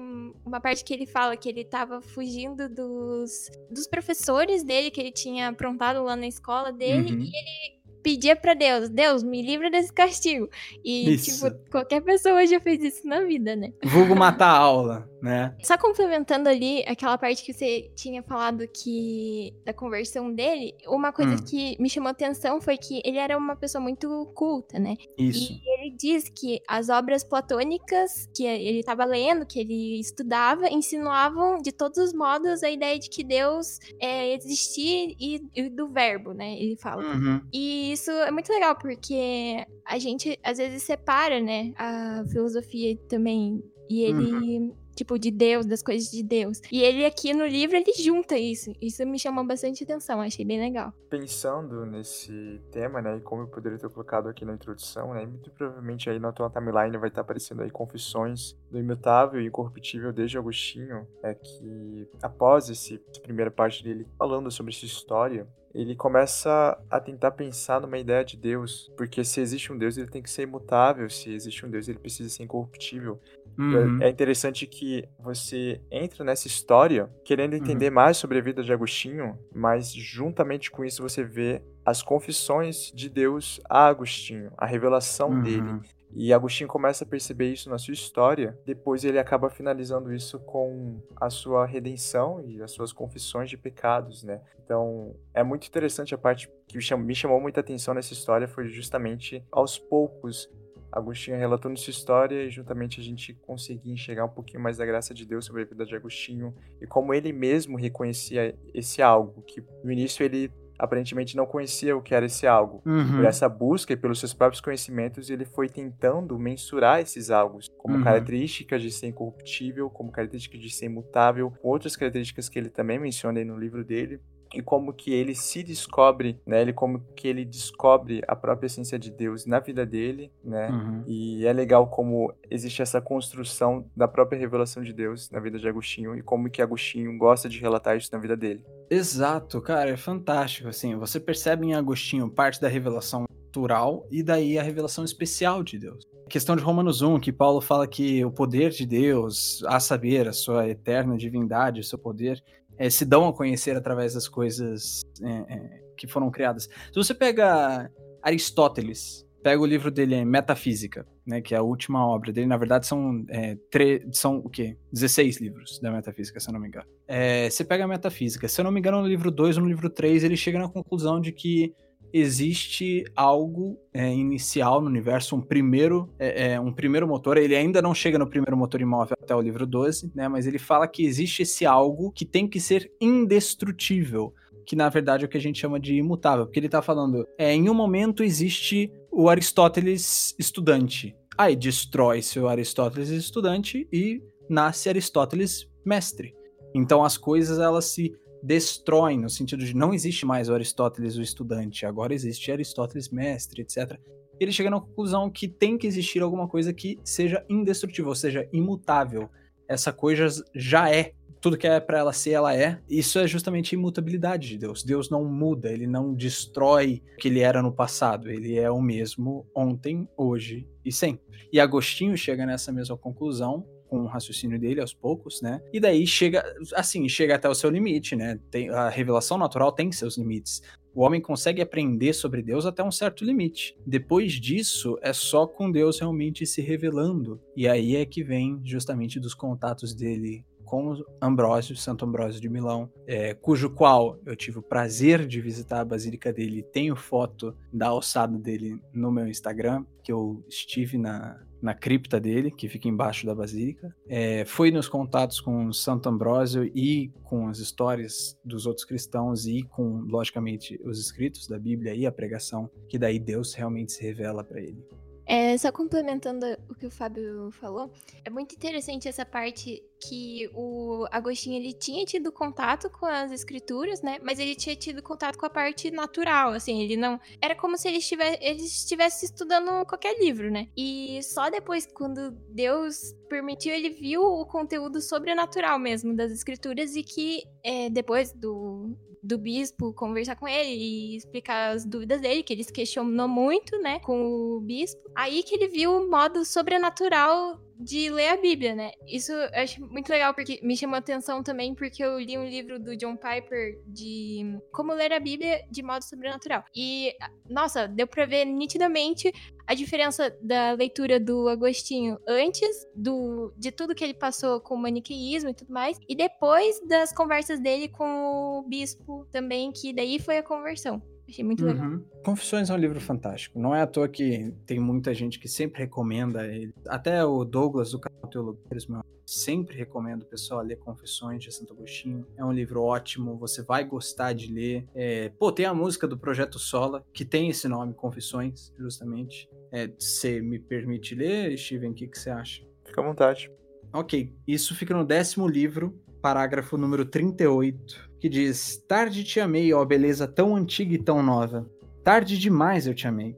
uma 0.45 0.61
parte 0.61 0.85
que 0.85 0.95
ele 0.95 1.07
fala 1.07 1.37
que 1.37 1.49
ele 1.49 1.65
tava 1.65 2.01
fugindo 2.01 2.69
dos, 2.69 3.51
dos 3.69 3.89
professores 3.89 4.63
dele, 4.63 4.91
que 4.91 5.01
ele 5.01 5.11
tinha 5.11 5.49
aprontado 5.49 6.03
lá 6.05 6.15
na 6.15 6.29
escola 6.29 6.73
dele, 6.73 7.13
uhum. 7.13 7.21
e 7.21 7.27
ele 7.27 7.77
pedia 8.07 8.37
para 8.37 8.55
Deus, 8.55 8.89
Deus, 8.89 9.25
me 9.25 9.43
livra 9.43 9.69
desse 9.69 9.93
castigo. 9.93 10.49
E, 10.85 11.15
isso. 11.15 11.45
tipo, 11.45 11.59
qualquer 11.73 12.01
pessoa 12.03 12.47
já 12.47 12.61
fez 12.61 12.81
isso 12.85 13.05
na 13.05 13.25
vida, 13.25 13.57
né? 13.57 13.73
Vulgo 13.85 14.15
matar 14.15 14.47
a 14.47 14.59
aula, 14.59 15.11
né? 15.21 15.57
Só 15.65 15.77
complementando 15.77 16.49
ali 16.49 16.85
aquela 16.87 17.19
parte 17.19 17.43
que 17.43 17.53
você 17.53 17.91
tinha 17.97 18.23
falado 18.23 18.65
que 18.69 19.53
da 19.65 19.73
conversão 19.73 20.33
dele, 20.33 20.73
uma 20.87 21.13
coisa 21.13 21.35
hum. 21.35 21.45
que 21.45 21.77
me 21.83 21.91
chamou 21.91 22.09
atenção 22.09 22.61
foi 22.61 22.79
que 22.79 23.03
ele 23.05 23.19
era 23.19 23.37
uma 23.37 23.57
pessoa 23.57 23.83
muito 23.83 24.31
culta, 24.37 24.79
né? 24.79 24.95
Isso. 25.19 25.53
E 25.53 25.76
ele 25.87 25.97
diz 25.97 26.29
que 26.29 26.61
as 26.69 26.89
obras 26.89 27.23
platônicas 27.23 28.29
que 28.35 28.45
ele 28.45 28.81
estava 28.81 29.05
lendo, 29.05 29.47
que 29.47 29.61
ele 29.61 30.01
estudava, 30.01 30.69
insinuavam 30.69 31.59
de 31.59 31.73
todos 31.73 31.99
os 31.99 32.13
modos 32.13 32.63
a 32.63 32.71
ideia 32.71 32.99
de 32.99 33.09
que 33.09 33.23
Deus 33.23 33.79
é, 34.01 34.35
existia 34.35 35.15
e, 35.19 35.41
e 35.55 35.71
do 35.71 35.89
verbo, 35.89 36.33
né? 36.33 36.55
Ele 36.59 36.77
fala. 36.77 37.03
Uhum. 37.05 37.41
E 37.53 37.93
isso 37.93 38.11
é 38.11 38.31
muito 38.31 38.53
legal, 38.53 38.77
porque 38.77 39.65
a 39.85 39.99
gente 39.99 40.39
às 40.43 40.59
vezes 40.59 40.83
separa, 40.83 41.41
né, 41.41 41.73
a 41.77 42.25
filosofia 42.31 42.97
também. 43.09 43.63
E 43.89 44.03
ele 44.03 44.33
uhum 44.33 44.86
tipo, 44.97 45.19
de 45.19 45.31
Deus, 45.31 45.67
das 45.67 45.83
coisas 45.83 46.11
de 46.11 46.23
Deus. 46.23 46.61
E 46.73 46.83
ele 46.83 47.05
aqui 47.05 47.33
no 47.33 47.47
livro, 47.47 47.77
ele 47.77 47.93
junta 47.93 48.37
isso. 48.37 48.73
Isso 48.81 49.07
me 49.07 49.19
chamou 49.19 49.47
bastante 49.47 49.85
atenção, 49.85 50.21
achei 50.21 50.45
bem 50.45 50.59
legal. 50.59 50.93
Pensando 51.09 51.87
nesse 51.87 52.61
tema, 52.73 53.01
né, 53.01 53.19
e 53.19 53.21
como 53.21 53.43
eu 53.43 53.47
poderia 53.47 53.79
ter 53.79 53.89
colocado 53.91 54.29
aqui 54.29 54.45
na 54.45 54.55
introdução, 54.55 55.15
né, 55.15 55.25
muito 55.27 55.51
provavelmente 55.51 56.11
aí 56.11 56.19
na 56.19 56.33
tua 56.33 56.51
timeline 56.51 56.97
vai 56.97 57.09
estar 57.09 57.21
aparecendo 57.21 57.63
aí 57.63 57.71
confissões 57.71 58.57
do 58.71 58.79
imutável 58.79 59.41
e 59.41 59.47
incorruptível 59.47 60.13
desde 60.13 60.39
Agostinho, 60.39 61.07
é 61.23 61.35
que 61.35 62.09
após 62.23 62.69
esse, 62.71 63.01
essa 63.11 63.21
primeira 63.21 63.51
parte 63.51 63.85
dele 63.85 64.07
falando 64.19 64.51
sobre 64.51 64.73
essa 64.73 64.85
história, 64.85 65.47
ele 65.77 65.95
começa 65.95 66.79
a 66.91 66.99
tentar 66.99 67.33
pensar 67.33 67.83
numa 67.83 67.99
ideia 67.99 68.25
de 68.25 68.35
Deus, 68.35 68.91
porque 68.97 69.23
se 69.23 69.43
existe 69.43 69.71
um 69.71 69.77
Deus, 69.77 69.99
ele 69.99 70.09
tem 70.09 70.23
que 70.23 70.31
ser 70.31 70.43
imutável, 70.45 71.09
se 71.11 71.31
existe 71.31 71.67
um 71.67 71.71
Deus, 71.71 71.87
ele 71.87 71.99
precisa 71.99 72.31
ser 72.31 72.45
incorruptível. 72.45 73.21
Uhum. 73.59 74.03
É 74.03 74.09
interessante 74.09 74.67
que 74.67 75.09
você 75.19 75.81
entra 75.91 76.25
nessa 76.25 76.47
história 76.47 77.11
querendo 77.25 77.55
uhum. 77.55 77.59
entender 77.59 77.89
uhum. 77.89 77.95
mais 77.95 78.17
sobre 78.17 78.39
a 78.39 78.43
vida 78.43 78.63
de 78.63 78.73
Agostinho, 78.73 79.39
mas 79.55 79.93
juntamente 79.93 80.71
com 80.71 80.85
isso 80.85 81.03
você 81.03 81.25
vê 81.25 81.63
as 81.85 82.03
confissões 82.03 82.91
de 82.93 83.09
Deus 83.09 83.61
a 83.69 83.87
Agostinho, 83.87 84.51
a 84.59 84.67
revelação 84.67 85.31
uhum. 85.31 85.43
dele. 85.43 85.81
E 86.13 86.33
Agostinho 86.33 86.69
começa 86.69 87.05
a 87.05 87.07
perceber 87.07 87.53
isso 87.53 87.69
na 87.69 87.79
sua 87.79 87.93
história. 87.93 88.59
Depois 88.65 89.05
ele 89.05 89.19
acaba 89.19 89.51
finalizando 89.51 90.15
isso 90.15 90.39
com 90.39 91.01
a 91.21 91.29
sua 91.29 91.67
redenção 91.67 92.43
e 92.47 92.63
as 92.63 92.71
suas 92.73 92.93
confissões 92.93 93.51
de 93.51 93.57
pecados, 93.57 94.23
né? 94.23 94.41
Então 94.65 95.15
é 95.35 95.43
muito 95.43 95.67
interessante 95.67 96.15
a 96.15 96.19
parte 96.19 96.51
que 96.67 96.79
me 96.97 97.15
chamou 97.15 97.41
muita 97.41 97.61
atenção 97.61 97.95
nessa 97.95 98.13
história 98.13 98.49
foi 98.49 98.69
justamente 98.69 99.45
aos 99.53 99.79
poucos 99.79 100.51
Agostinho 100.91 101.37
relatando 101.37 101.79
sua 101.79 101.91
história 101.91 102.45
e 102.45 102.51
juntamente 102.51 103.01
a 103.01 103.05
gente 103.05 103.35
conseguir 103.35 103.91
enxergar 103.91 104.25
um 104.25 104.31
pouquinho 104.31 104.63
mais 104.63 104.79
da 104.79 104.87
graça 104.87 105.13
de 105.13 105.27
Deus 105.27 105.45
sobre 105.45 105.63
a 105.63 105.65
vida 105.65 105.85
de 105.85 105.95
Agostinho 105.95 106.55
e 106.81 106.87
como 106.87 107.13
ele 107.13 107.33
mesmo 107.33 107.77
reconhecia 107.77 108.57
esse 108.73 109.03
algo, 109.03 109.43
que 109.43 109.63
no 109.83 109.93
início 109.93 110.25
ele 110.25 110.51
aparentemente 110.79 111.37
não 111.37 111.47
conhecia 111.47 111.97
o 111.97 112.03
que 112.03 112.15
era 112.15 112.27
esse 112.27 112.47
algo. 112.47 112.83
Uhum. 112.85 113.17
Por 113.17 113.25
essa 113.25 113.49
busca 113.49 113.95
e 113.95 113.97
pelos 113.97 114.21
seus 114.21 114.35
próprios 114.35 114.61
conhecimentos, 114.61 115.31
ele 115.31 115.45
foi 115.47 115.69
tentando 115.69 116.39
mensurar 116.39 117.01
esses 117.01 117.31
algos 117.31 117.69
como 117.79 117.97
Uhum. 117.97 118.05
características 118.05 118.83
de 118.83 118.91
ser 118.91 119.07
incorruptível, 119.07 119.89
como 119.89 120.13
características 120.13 120.61
de 120.61 120.71
ser 120.71 120.87
imutável, 120.87 121.53
outras 121.63 121.97
características 121.97 122.49
que 122.51 122.59
ele 122.59 122.69
também 122.69 122.99
menciona 122.99 123.39
aí 123.39 123.45
no 123.45 123.59
livro 123.59 123.83
dele. 123.83 124.21
E 124.57 124.63
como 124.63 124.93
que 124.93 125.13
ele 125.13 125.35
se 125.35 125.63
descobre, 125.63 126.41
né? 126.47 126.63
Ele 126.63 126.73
como 126.73 127.01
que 127.15 127.29
ele 127.29 127.45
descobre 127.45 128.23
a 128.27 128.35
própria 128.35 128.67
essência 128.67 128.99
de 128.99 129.11
Deus 129.11 129.45
na 129.47 129.61
vida 129.61 129.85
dele, 129.85 130.33
né? 130.43 130.71
Uhum. 130.71 131.05
E 131.07 131.47
é 131.47 131.53
legal 131.53 131.89
como 131.89 132.33
existe 132.51 132.81
essa 132.81 133.01
construção 133.01 133.85
da 133.95 134.09
própria 134.09 134.39
revelação 134.39 134.83
de 134.83 134.93
Deus 134.93 135.31
na 135.31 135.39
vida 135.41 135.59
de 135.59 135.69
Agostinho 135.69 136.17
e 136.17 136.23
como 136.23 136.49
que 136.49 136.63
Agostinho 136.63 137.17
gosta 137.19 137.49
de 137.49 137.61
relatar 137.61 137.97
isso 137.97 138.11
na 138.13 138.19
vida 138.19 138.37
dele. 138.37 138.65
Exato, 138.89 139.61
cara, 139.61 139.91
é 139.91 139.97
fantástico, 139.97 140.69
assim, 140.69 140.97
você 140.97 141.21
percebe 141.21 141.67
em 141.67 141.75
Agostinho 141.75 142.31
parte 142.31 142.61
da 142.61 142.69
revelação 142.69 143.27
natural 143.57 144.07
e 144.11 144.23
daí 144.23 144.59
a 144.59 144.63
revelação 144.63 145.05
especial 145.05 145.63
de 145.63 145.79
Deus. 145.79 146.05
A 146.27 146.29
questão 146.29 146.57
de 146.57 146.63
Romanos 146.63 147.03
1, 147.03 147.21
que 147.21 147.33
Paulo 147.33 147.61
fala 147.61 147.87
que 147.87 148.25
o 148.25 148.31
poder 148.31 148.71
de 148.71 148.85
Deus, 148.85 149.63
a 149.67 149.79
saber, 149.79 150.29
a 150.29 150.33
sua 150.33 150.69
eterna 150.69 151.17
divindade, 151.17 151.81
o 151.81 151.85
seu 151.85 151.99
poder, 151.99 152.43
eh, 152.79 152.91
se 152.91 153.05
dão 153.05 153.27
a 153.29 153.33
conhecer 153.33 153.77
através 153.77 154.15
das 154.15 154.29
coisas 154.29 155.03
eh, 155.23 155.45
eh, 155.49 155.83
que 155.97 156.07
foram 156.07 156.31
criadas. 156.31 156.65
Se 156.65 156.95
você 156.95 157.15
pega 157.15 157.91
Aristóteles, 158.23 159.27
pega 159.43 159.63
o 159.63 159.67
livro 159.67 159.91
dele, 159.91 160.25
Metafísica, 160.25 161.07
né, 161.27 161.41
que 161.41 161.55
é 161.55 161.59
a 161.59 161.63
última 161.63 162.05
obra 162.07 162.33
dele, 162.33 162.47
na 162.49 162.57
verdade 162.57 162.87
são, 162.87 163.25
é, 163.29 163.57
tre- 163.71 164.07
são 164.13 164.39
o 164.39 164.49
quê? 164.51 164.77
16 164.93 165.41
livros 165.41 165.79
da 165.81 165.91
Metafísica, 165.93 166.41
se 166.41 166.49
eu 166.49 166.53
não 166.53 166.61
me 166.61 166.67
engano. 166.69 166.87
É, 167.07 167.49
você 167.49 167.65
pega 167.65 167.85
a 167.85 167.89
Metafísica, 167.89 168.49
se 168.49 168.61
eu 168.61 168.65
não 168.65 168.73
me 168.73 168.81
engano, 168.81 169.01
no 169.01 169.07
livro 169.07 169.31
2 169.31 169.57
ou 169.57 169.63
no 169.63 169.69
livro 169.69 169.89
3, 169.89 170.25
ele 170.25 170.37
chega 170.37 170.59
na 170.59 170.69
conclusão 170.69 171.21
de 171.21 171.31
que 171.33 171.73
existe 172.13 173.05
algo 173.15 173.79
é, 173.93 174.13
inicial 174.13 174.81
no 174.81 174.87
universo, 174.87 175.37
um 175.37 175.41
primeiro, 175.41 176.13
é, 176.19 176.53
é, 176.53 176.61
um 176.61 176.73
primeiro 176.73 177.07
motor. 177.07 177.37
Ele 177.37 177.55
ainda 177.55 177.83
não 177.83 177.95
chega 177.95 178.19
no 178.19 178.29
primeiro 178.29 178.57
motor 178.57 178.81
imóvel 178.81 179.17
até 179.21 179.35
o 179.35 179.41
livro 179.41 179.67
12, 179.67 180.13
né? 180.15 180.29
Mas 180.29 180.47
ele 180.47 180.59
fala 180.59 180.89
que 180.89 181.05
existe 181.05 181.43
esse 181.43 181.67
algo 181.67 182.11
que 182.13 182.25
tem 182.25 182.49
que 182.49 182.61
ser 182.61 182.91
indestrutível. 183.01 184.33
Que 184.67 184.75
na 184.75 184.89
verdade 184.89 185.25
é 185.25 185.27
o 185.27 185.29
que 185.29 185.37
a 185.37 185.41
gente 185.41 185.61
chama 185.61 185.79
de 185.79 185.95
imutável. 185.95 186.47
Porque 186.47 186.59
ele 186.59 186.69
tá 186.69 186.83
falando, 186.83 187.27
é, 187.39 187.55
em 187.55 187.69
um 187.69 187.75
momento 187.75 188.23
existe 188.23 188.91
o 189.11 189.29
Aristóteles 189.29 190.35
estudante. 190.39 191.15
Aí 191.39 191.55
destrói-se 191.55 192.41
o 192.41 192.49
Aristóteles 192.49 193.11
estudante 193.11 193.87
e 193.93 194.23
nasce 194.49 194.89
Aristóteles 194.89 195.69
mestre. 195.85 196.35
Então 196.75 197.05
as 197.05 197.17
coisas 197.17 197.59
elas 197.59 197.87
se 197.87 198.13
destroem 198.43 199.19
no 199.19 199.31
sentido 199.31 199.65
de 199.65 199.75
não 199.75 199.93
existe 199.93 200.25
mais 200.25 200.49
o 200.49 200.55
Aristóteles 200.55 201.17
o 201.17 201.23
estudante, 201.23 201.87
agora 201.87 202.15
existe 202.15 202.51
Aristóteles 202.53 203.09
mestre, 203.09 203.63
etc. 203.63 203.99
Ele 204.39 204.53
chega 204.53 204.71
na 204.71 204.81
conclusão 204.81 205.31
que 205.31 205.49
tem 205.49 205.79
que 205.79 205.87
existir 205.87 206.23
alguma 206.23 206.47
coisa 206.47 206.73
que 206.73 206.99
seja 207.03 207.45
indestrutível, 207.49 208.11
ou 208.11 208.15
seja, 208.15 208.49
imutável. 208.53 209.31
Essa 209.69 209.93
coisa 209.93 210.29
já 210.55 210.91
é. 210.91 211.13
Tudo 211.41 211.57
que 211.57 211.67
é 211.67 211.79
para 211.81 211.99
ela 211.99 212.13
ser, 212.13 212.33
ela 212.33 212.55
é. 212.55 212.81
Isso 212.89 213.19
é 213.19 213.27
justamente 213.27 213.75
a 213.75 213.79
imutabilidade 213.79 214.49
de 214.49 214.59
Deus. 214.59 214.83
Deus 214.83 215.09
não 215.09 215.25
muda, 215.25 215.71
ele 215.71 215.87
não 215.87 216.13
destrói 216.13 217.03
o 217.15 217.17
que 217.17 217.29
ele 217.29 217.41
era 217.41 217.63
no 217.63 217.73
passado. 217.73 218.31
Ele 218.31 218.59
é 218.59 218.71
o 218.71 218.81
mesmo 218.81 219.47
ontem, 219.55 220.09
hoje 220.17 220.69
e 220.85 220.93
sempre. 220.93 221.25
E 221.53 221.61
Agostinho 221.61 222.17
chega 222.17 222.45
nessa 222.45 222.73
mesma 222.73 222.97
conclusão 222.97 223.65
com 223.97 224.03
o 224.03 224.07
raciocínio 224.07 224.59
dele 224.59 224.81
aos 224.81 224.93
poucos, 224.93 225.41
né? 225.41 225.61
E 225.73 225.81
daí 225.81 226.07
chega, 226.07 226.45
assim, 226.75 227.09
chega 227.09 227.35
até 227.35 227.49
o 227.49 227.55
seu 227.55 227.71
limite, 227.71 228.15
né? 228.15 228.39
Tem, 228.51 228.69
a 228.69 228.91
revelação 228.91 229.39
natural 229.39 229.73
tem 229.73 229.91
seus 229.91 230.19
limites. 230.19 230.61
O 230.95 231.03
homem 231.03 231.21
consegue 231.21 231.63
aprender 231.63 232.13
sobre 232.13 232.43
Deus 232.43 232.67
até 232.67 232.83
um 232.83 232.91
certo 232.91 233.25
limite. 233.25 233.75
Depois 233.87 234.35
disso, 234.35 234.99
é 235.03 235.13
só 235.13 235.47
com 235.47 235.71
Deus 235.71 235.99
realmente 235.99 236.45
se 236.47 236.61
revelando. 236.61 237.41
E 237.57 237.67
aí 237.67 237.97
é 237.97 238.05
que 238.05 238.23
vem 238.23 238.61
justamente 238.65 239.19
dos 239.19 239.35
contatos 239.35 239.95
dele 239.95 240.45
com 240.67 241.03
Ambrósio, 241.23 241.77
Santo 241.77 242.05
Ambrósio 242.05 242.41
de 242.41 242.49
Milão, 242.49 242.91
é, 243.07 243.33
cujo 243.33 243.71
qual 243.71 244.19
eu 244.27 244.37
tive 244.37 244.59
o 244.59 244.63
prazer 244.63 245.27
de 245.27 245.41
visitar 245.41 245.81
a 245.81 245.85
basílica 245.85 246.33
dele. 246.33 246.63
Tenho 246.63 246.97
foto 246.97 247.57
da 247.73 247.87
alçada 247.87 248.37
dele 248.37 248.79
no 248.93 249.11
meu 249.11 249.27
Instagram, 249.29 249.87
que 250.03 250.13
eu 250.13 250.45
estive 250.49 250.99
na, 250.99 251.41
na 251.63 251.73
cripta 251.73 252.21
dele, 252.21 252.51
que 252.51 252.69
fica 252.69 252.89
embaixo 252.89 253.25
da 253.25 253.35
basílica. 253.35 253.95
É, 254.09 254.45
foi 254.45 254.71
nos 254.71 254.89
contatos 254.89 255.41
com 255.41 255.73
Santo 255.73 256.09
Ambrósio 256.09 256.65
e 256.75 257.13
com 257.23 257.49
as 257.49 257.59
histórias 257.59 258.37
dos 258.45 258.67
outros 258.67 258.85
cristãos 258.85 259.47
e 259.47 259.63
com, 259.63 260.01
logicamente, 260.01 260.81
os 260.85 260.99
escritos 260.99 261.47
da 261.47 261.59
Bíblia 261.59 261.95
e 261.95 262.07
a 262.07 262.13
pregação, 262.13 262.69
que 262.89 262.99
daí 262.99 263.19
Deus 263.19 263.55
realmente 263.55 263.93
se 263.93 264.03
revela 264.03 264.43
para 264.43 264.61
ele. 264.61 264.85
É, 265.27 265.59
só 265.59 265.73
complementando 265.73 266.47
o 266.71 266.75
que 266.75 266.87
o 266.87 266.91
Fábio 266.91 267.51
falou, 267.51 267.93
é 268.25 268.31
muito 268.31 268.55
interessante 268.55 269.09
essa 269.09 269.27
parte 269.27 269.83
que 269.99 270.49
o 270.55 271.05
Agostinho 271.11 271.57
ele 271.57 271.73
tinha 271.73 272.05
tido 272.05 272.31
contato 272.31 272.89
com 272.89 273.07
as 273.07 273.33
escrituras, 273.33 274.03
né? 274.03 274.19
Mas 274.23 274.39
ele 274.39 274.55
tinha 274.55 274.77
tido 274.77 275.03
contato 275.03 275.37
com 275.37 275.47
a 275.47 275.51
parte 275.51 275.91
natural, 275.91 276.53
assim, 276.53 276.81
ele 276.83 276.97
não 276.97 277.19
era 277.41 277.57
como 277.57 277.77
se 277.77 277.89
ele 277.89 277.99
estivesse, 277.99 278.39
ele 278.41 278.63
estivesse 278.63 279.25
estudando 279.27 279.85
qualquer 279.87 280.17
livro, 280.19 280.51
né? 280.51 280.69
E 280.77 281.21
só 281.23 281.51
depois 281.51 281.87
quando 281.87 282.31
Deus 282.51 283.13
permitiu, 283.29 283.73
ele 283.75 283.91
viu 283.91 284.23
o 284.23 284.47
conteúdo 284.47 285.01
sobrenatural 285.01 285.79
mesmo 285.79 286.15
das 286.15 286.31
escrituras 286.31 286.95
e 286.95 287.03
que 287.03 287.43
é, 287.65 287.91
depois 287.91 288.33
do 288.33 288.97
do 289.27 289.39
bispo 289.39 289.93
conversar 289.93 290.37
com 290.37 290.47
ele 290.47 290.71
e 290.71 291.17
explicar 291.17 291.75
as 291.75 291.85
dúvidas 291.85 292.21
dele, 292.21 292.43
que 292.43 292.53
ele 292.53 292.65
se 292.65 292.73
questionou 292.73 293.29
muito, 293.29 293.79
né, 293.79 293.99
com 294.01 294.23
o 294.23 294.61
bispo. 294.61 295.01
Aí 295.15 295.43
que 295.43 295.55
ele 295.55 295.69
viu 295.69 295.97
o 295.97 296.11
modo 296.11 296.45
sobrenatural 296.45 297.61
de 297.79 298.09
ler 298.09 298.29
a 298.29 298.37
Bíblia, 298.37 298.75
né? 298.75 298.93
Isso 299.07 299.33
eu 299.33 299.63
acho 299.63 299.85
muito 299.85 300.09
legal, 300.09 300.33
porque 300.33 300.59
me 300.63 300.77
chamou 300.77 300.97
atenção 300.97 301.43
também, 301.43 301.75
porque 301.75 302.03
eu 302.03 302.19
li 302.19 302.39
um 302.39 302.47
livro 302.47 302.79
do 302.79 302.97
John 302.97 303.17
Piper 303.17 303.79
de 303.87 304.59
como 304.73 304.95
ler 304.95 305.13
a 305.13 305.21
Bíblia 305.21 305.63
de 305.71 305.83
modo 305.83 306.03
sobrenatural. 306.03 306.65
E, 306.75 307.13
nossa, 307.49 307.87
deu 307.87 308.07
pra 308.07 308.25
ver 308.25 308.47
nitidamente 308.47 309.31
a 309.67 309.75
diferença 309.75 310.35
da 310.41 310.73
leitura 310.73 311.19
do 311.19 311.49
Agostinho 311.49 312.19
antes 312.27 312.87
do, 312.95 313.53
de 313.57 313.73
tudo 313.73 313.95
que 313.95 314.05
ele 314.05 314.15
passou 314.15 314.61
com 314.61 314.75
o 314.75 314.79
maniqueísmo 314.79 315.51
e 315.51 315.55
tudo 315.55 315.73
mais, 315.73 315.99
e 316.09 316.15
depois 316.15 316.81
das 316.87 317.13
conversas 317.13 317.59
dele 317.59 317.89
com 317.89 318.61
o 318.61 318.63
bispo 318.63 319.27
também, 319.33 319.73
que 319.73 319.93
daí 319.93 320.19
foi 320.19 320.39
a 320.39 320.43
conversão. 320.43 321.03
Achei 321.29 321.45
muito 321.45 321.65
legal. 321.65 321.89
Uhum. 321.89 322.05
Confissões 322.25 322.71
é 322.71 322.75
um 322.75 322.77
livro 322.77 323.01
fantástico. 323.01 323.59
Não 323.59 323.75
é 323.75 323.83
à 323.83 323.87
toa 323.87 324.09
que 324.09 324.53
tem 324.65 324.79
muita 324.79 325.13
gente 325.13 325.39
que 325.39 325.49
sempre 325.49 325.81
recomenda 325.81 326.47
ele. 326.47 326.73
Até 326.87 327.25
o 327.25 327.45
Douglas 327.45 327.91
do 327.91 327.99
canal 327.99 328.31
Teologueiros, 328.31 328.87
meu 328.87 329.03
sempre 329.27 329.77
recomendo 329.77 330.23
o 330.23 330.27
pessoal 330.27 330.63
ler 330.63 330.77
Confissões 330.77 331.43
de 331.43 331.53
Santo 331.53 331.73
Agostinho. 331.75 332.25
É 332.37 332.45
um 332.45 332.53
livro 332.53 332.81
ótimo, 332.83 333.37
você 333.37 333.63
vai 333.63 333.85
gostar 333.85 334.33
de 334.33 334.53
ler. 334.53 334.87
É... 334.95 335.31
Pô, 335.31 335.51
tem 335.51 335.67
a 335.67 335.75
música 335.75 336.07
do 336.07 336.17
Projeto 336.17 336.59
Sola, 336.59 337.05
que 337.13 337.25
tem 337.25 337.51
esse 337.51 337.67
nome, 337.67 337.93
Confissões, 337.93 338.73
justamente. 338.79 339.51
É, 339.73 339.89
você 339.89 340.41
me 340.41 340.59
permite 340.61 341.15
ler, 341.15 341.59
Steven? 341.59 341.91
O 341.91 341.95
que, 341.95 342.07
que 342.07 342.19
você 342.19 342.31
acha? 342.31 342.63
Fica 342.85 343.01
à 343.01 343.05
vontade. 343.05 343.51
Ok, 343.93 344.33
isso 344.47 344.75
fica 344.75 344.95
no 344.95 345.05
décimo 345.05 345.49
livro, 345.49 345.99
parágrafo 346.23 346.77
número 346.77 347.05
38, 347.05 348.06
que 348.21 348.29
diz: 348.29 348.83
Tarde 348.89 349.25
te 349.25 349.41
amei, 349.41 349.73
ó 349.73 349.85
beleza 349.85 350.27
tão 350.27 350.57
antiga 350.57 350.95
e 350.95 351.03
tão 351.03 351.23
nova. 351.23 351.69
Tarde 352.03 352.39
demais 352.39 352.87
eu 352.87 352.95
te 352.95 353.07
amei. 353.07 353.37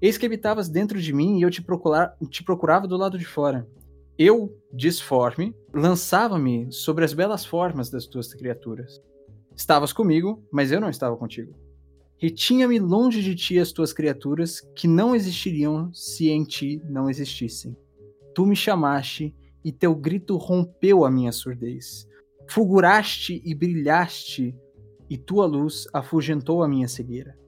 Eis 0.00 0.16
que 0.16 0.26
habitavas 0.26 0.68
dentro 0.68 1.00
de 1.00 1.12
mim 1.12 1.38
e 1.38 1.42
eu 1.42 1.50
te, 1.50 1.62
procurar, 1.62 2.16
te 2.30 2.42
procurava 2.42 2.86
do 2.86 2.96
lado 2.96 3.18
de 3.18 3.26
fora. 3.26 3.68
Eu, 4.18 4.54
disforme, 4.72 5.54
lançava-me 5.72 6.70
sobre 6.70 7.04
as 7.04 7.12
belas 7.12 7.44
formas 7.44 7.90
das 7.90 8.06
tuas 8.06 8.32
criaturas. 8.34 9.00
Estavas 9.56 9.92
comigo, 9.92 10.42
mas 10.50 10.72
eu 10.72 10.80
não 10.80 10.90
estava 10.90 11.16
contigo. 11.16 11.54
Retinha-me 12.18 12.78
longe 12.78 13.22
de 13.22 13.34
ti 13.34 13.58
as 13.58 13.72
tuas 13.72 13.92
criaturas, 13.94 14.60
que 14.76 14.86
não 14.86 15.14
existiriam 15.14 15.90
se 15.94 16.28
em 16.28 16.44
ti 16.44 16.82
não 16.84 17.08
existissem. 17.08 17.74
Tu 18.34 18.44
me 18.44 18.54
chamaste, 18.54 19.34
e 19.64 19.72
teu 19.72 19.94
grito 19.94 20.36
rompeu 20.36 21.04
a 21.04 21.10
minha 21.10 21.32
surdez. 21.32 22.06
Fulguraste 22.50 23.40
e 23.44 23.54
brilhaste, 23.54 24.56
e 25.08 25.16
tua 25.16 25.46
luz 25.46 25.86
afugentou 25.92 26.64
a 26.64 26.68
minha 26.68 26.88
cegueira. 26.88 27.38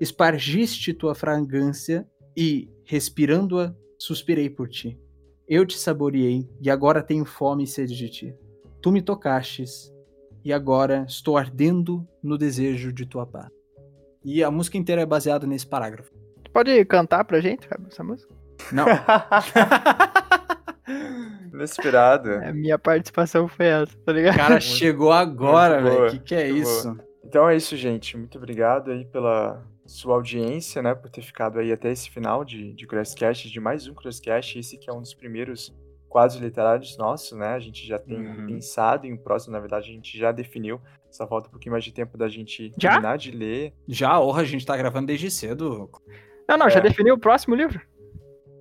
Espargiste 0.00 0.94
tua 0.94 1.14
fragrância, 1.14 2.08
e, 2.34 2.70
respirando-a, 2.82 3.74
suspirei 3.98 4.48
por 4.48 4.66
ti. 4.66 4.98
Eu 5.46 5.66
te 5.66 5.78
saboreei, 5.78 6.48
e 6.58 6.70
agora 6.70 7.02
tenho 7.02 7.26
fome 7.26 7.64
e 7.64 7.66
sede 7.66 7.94
de 7.94 8.08
ti. 8.08 8.34
Tu 8.80 8.90
me 8.90 9.02
tocastes, 9.02 9.92
e 10.42 10.54
agora 10.54 11.04
estou 11.06 11.36
ardendo 11.36 12.08
no 12.22 12.38
desejo 12.38 12.90
de 12.94 13.04
tua 13.04 13.26
paz. 13.26 13.50
E 14.24 14.42
a 14.42 14.50
música 14.50 14.78
inteira 14.78 15.02
é 15.02 15.06
baseada 15.06 15.46
nesse 15.46 15.66
parágrafo. 15.66 16.14
Pode 16.50 16.82
cantar 16.86 17.24
pra 17.26 17.40
gente, 17.40 17.68
essa 17.88 18.02
música? 18.02 18.34
Não. 18.72 18.86
Inesperado. 21.56 22.30
A 22.32 22.52
minha 22.52 22.78
participação 22.78 23.48
foi 23.48 23.66
essa, 23.66 23.96
tá 24.04 24.12
O 24.12 24.14
ligado? 24.14 24.36
cara 24.36 24.60
chegou 24.60 25.12
agora, 25.12 25.80
boa, 25.80 25.92
velho. 26.08 26.10
Que 26.12 26.18
que 26.20 26.34
é 26.34 26.44
muito 26.52 26.62
isso? 26.62 26.96
Então 27.24 27.48
é 27.48 27.56
isso, 27.56 27.76
gente. 27.76 28.16
Muito 28.16 28.38
obrigado 28.38 28.90
aí 28.90 29.04
pela 29.04 29.62
sua 29.84 30.14
audiência, 30.14 30.80
né? 30.82 30.94
Por 30.94 31.10
ter 31.10 31.22
ficado 31.22 31.58
aí 31.58 31.72
até 31.72 31.90
esse 31.90 32.08
final 32.10 32.44
de, 32.44 32.72
de 32.72 32.86
Crosscast, 32.86 33.50
de 33.50 33.60
mais 33.60 33.86
um 33.88 33.94
Crosscast. 33.94 34.58
Esse 34.58 34.78
que 34.78 34.88
é 34.88 34.92
um 34.92 35.00
dos 35.00 35.14
primeiros 35.14 35.74
quadros 36.08 36.38
literários 36.40 36.96
nossos, 36.96 37.36
né? 37.36 37.48
A 37.48 37.58
gente 37.58 37.86
já 37.86 37.98
tem 37.98 38.16
Uhum. 38.18 38.46
pensado 38.46 39.06
em 39.06 39.12
um 39.12 39.16
próximo, 39.16 39.52
na 39.52 39.60
verdade, 39.60 39.90
a 39.90 39.92
gente 39.92 40.16
já 40.16 40.32
definiu. 40.32 40.80
Só 41.10 41.26
falta 41.26 41.48
um 41.48 41.50
pouquinho 41.50 41.72
mais 41.72 41.84
de 41.84 41.92
tempo 41.92 42.16
da 42.18 42.28
gente 42.28 42.72
Já? 42.78 42.90
terminar 42.90 43.16
de 43.18 43.30
ler. 43.30 43.72
Já, 43.88 44.18
orra, 44.20 44.42
a 44.42 44.44
gente 44.44 44.64
tá 44.66 44.76
gravando 44.76 45.06
desde 45.06 45.30
cedo. 45.30 45.90
Não, 46.48 46.56
não, 46.58 46.68
já 46.70 46.78
É. 46.78 46.82
definiu 46.82 47.14
o 47.14 47.18
próximo 47.18 47.54
livro? 47.54 47.80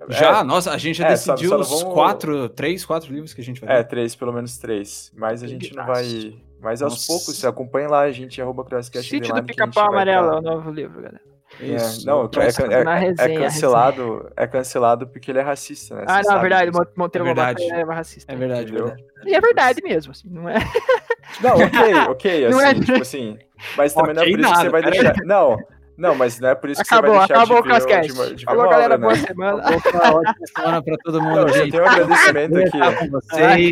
Já, 0.10 0.44
nossa, 0.44 0.72
a 0.72 0.78
gente 0.78 0.98
já 0.98 1.06
é, 1.08 1.10
decidiu 1.10 1.50
só 1.50 1.56
não 1.56 1.62
os 1.62 1.70
vamos- 1.70 1.94
quatro, 1.94 2.50
três, 2.50 2.86
quatro 2.86 3.12
livros 3.14 3.34
que 3.34 3.42
a 3.42 3.44
gente 3.44 3.62
vai 3.62 3.74
É, 3.74 3.78
ler. 3.80 3.84
três, 3.88 4.16
pelo 4.16 4.32
menos 4.34 4.58
três. 4.58 5.12
Mas 5.16 5.42
a 5.44 5.48
gente 5.48 5.76
não 5.76 5.86
vai. 5.86 6.36
Mas 6.62 6.82
aos 6.82 6.94
Nossa. 6.94 7.08
poucos, 7.08 7.46
acompanha 7.46 7.88
lá, 7.90 8.02
a 8.02 8.12
gente 8.12 8.42
arroba 8.42 8.64
Crosscast 8.64 9.08
Sítio 9.10 9.34
do 9.34 9.40
Underline, 9.40 9.54
que 9.54 9.62
a 9.62 9.66
gente 9.66 9.72
Pica-Pau 9.74 9.92
vai 9.92 10.02
Amarelo 10.04 10.30
tá- 10.30 10.36
é 10.36 10.40
o 10.40 10.42
novo 10.42 10.72
livro, 10.72 11.02
galera. 11.02 11.22
É, 11.62 11.66
Isso. 11.76 12.06
não, 12.06 12.26
é, 12.26 12.28
Próximo- 12.28 12.72
é- 12.72 12.82
é 12.82 12.98
resenha, 12.98 13.40
cancelado, 13.40 14.32
é 14.36 14.48
cancelado 14.48 15.08
porque 15.08 15.32
ele 15.32 15.40
é 15.40 15.42
racista, 15.44 15.96
né? 15.96 16.04
Ah, 16.08 16.14
Você 16.16 16.24
não, 16.24 16.24
sabe 16.38 16.42
verdade, 16.50 16.72
Monteiro 16.98 17.26
É 17.26 17.30
Lobato 17.30 17.60
verdade. 17.62 17.82
é 17.82 17.94
racista. 17.94 18.34
É 18.34 18.36
verdade, 18.36 18.62
Entendeu? 18.64 18.86
verdade. 18.88 19.06
E 19.26 19.36
é 19.36 19.40
verdade 19.42 19.82
mesmo, 19.84 20.12
assim, 20.12 20.28
não 20.30 20.50
é? 20.50 20.56
Não, 21.42 21.54
ok, 21.56 21.94
ok, 22.10 22.50
Não 22.50 22.60
assim, 22.60 22.68
é- 22.68 22.74
tipo 22.84 23.02
assim. 23.02 23.38
Mas 23.78 23.94
também 23.94 24.14
não 24.16 24.24
é 24.24 24.26
por 24.26 24.40
isso 24.40 24.50
que 24.50 24.56
você 24.56 24.64
nada, 24.64 24.70
vai 24.72 24.82
deixar. 24.92 25.16
Não, 25.24 25.58
não, 25.98 26.16
mas 26.16 26.40
não 26.40 26.50
é 26.50 26.56
por 26.56 26.70
isso 26.70 26.82
que 26.84 26.94
Acabou, 26.94 27.12
você 27.14 27.18
vai 27.20 27.28
deixar 27.28 27.42
acabou 27.44 27.58
o 27.58 27.62
de 27.62 27.68
ver 27.68 27.74
Crosscast. 27.76 28.14
de 28.30 28.36
de 28.36 28.46
Falou, 28.46 28.70
galera, 28.70 28.96
obra, 28.96 28.98
boa 28.98 29.14
né? 29.14 29.20
semana. 29.28 29.56
Uma 29.56 30.16
ótima 30.16 30.48
semana 30.56 30.84
pra 30.84 30.96
todo 31.04 31.22
mundo, 31.22 31.36
Não, 31.36 31.48
eu 31.48 31.70
tenho 31.72 31.84
um 31.84 31.88
agradecimento 31.88 32.58
aqui. 32.58 32.78
Estar 32.78 32.98
com 33.00 33.10
vocês. 33.12 33.72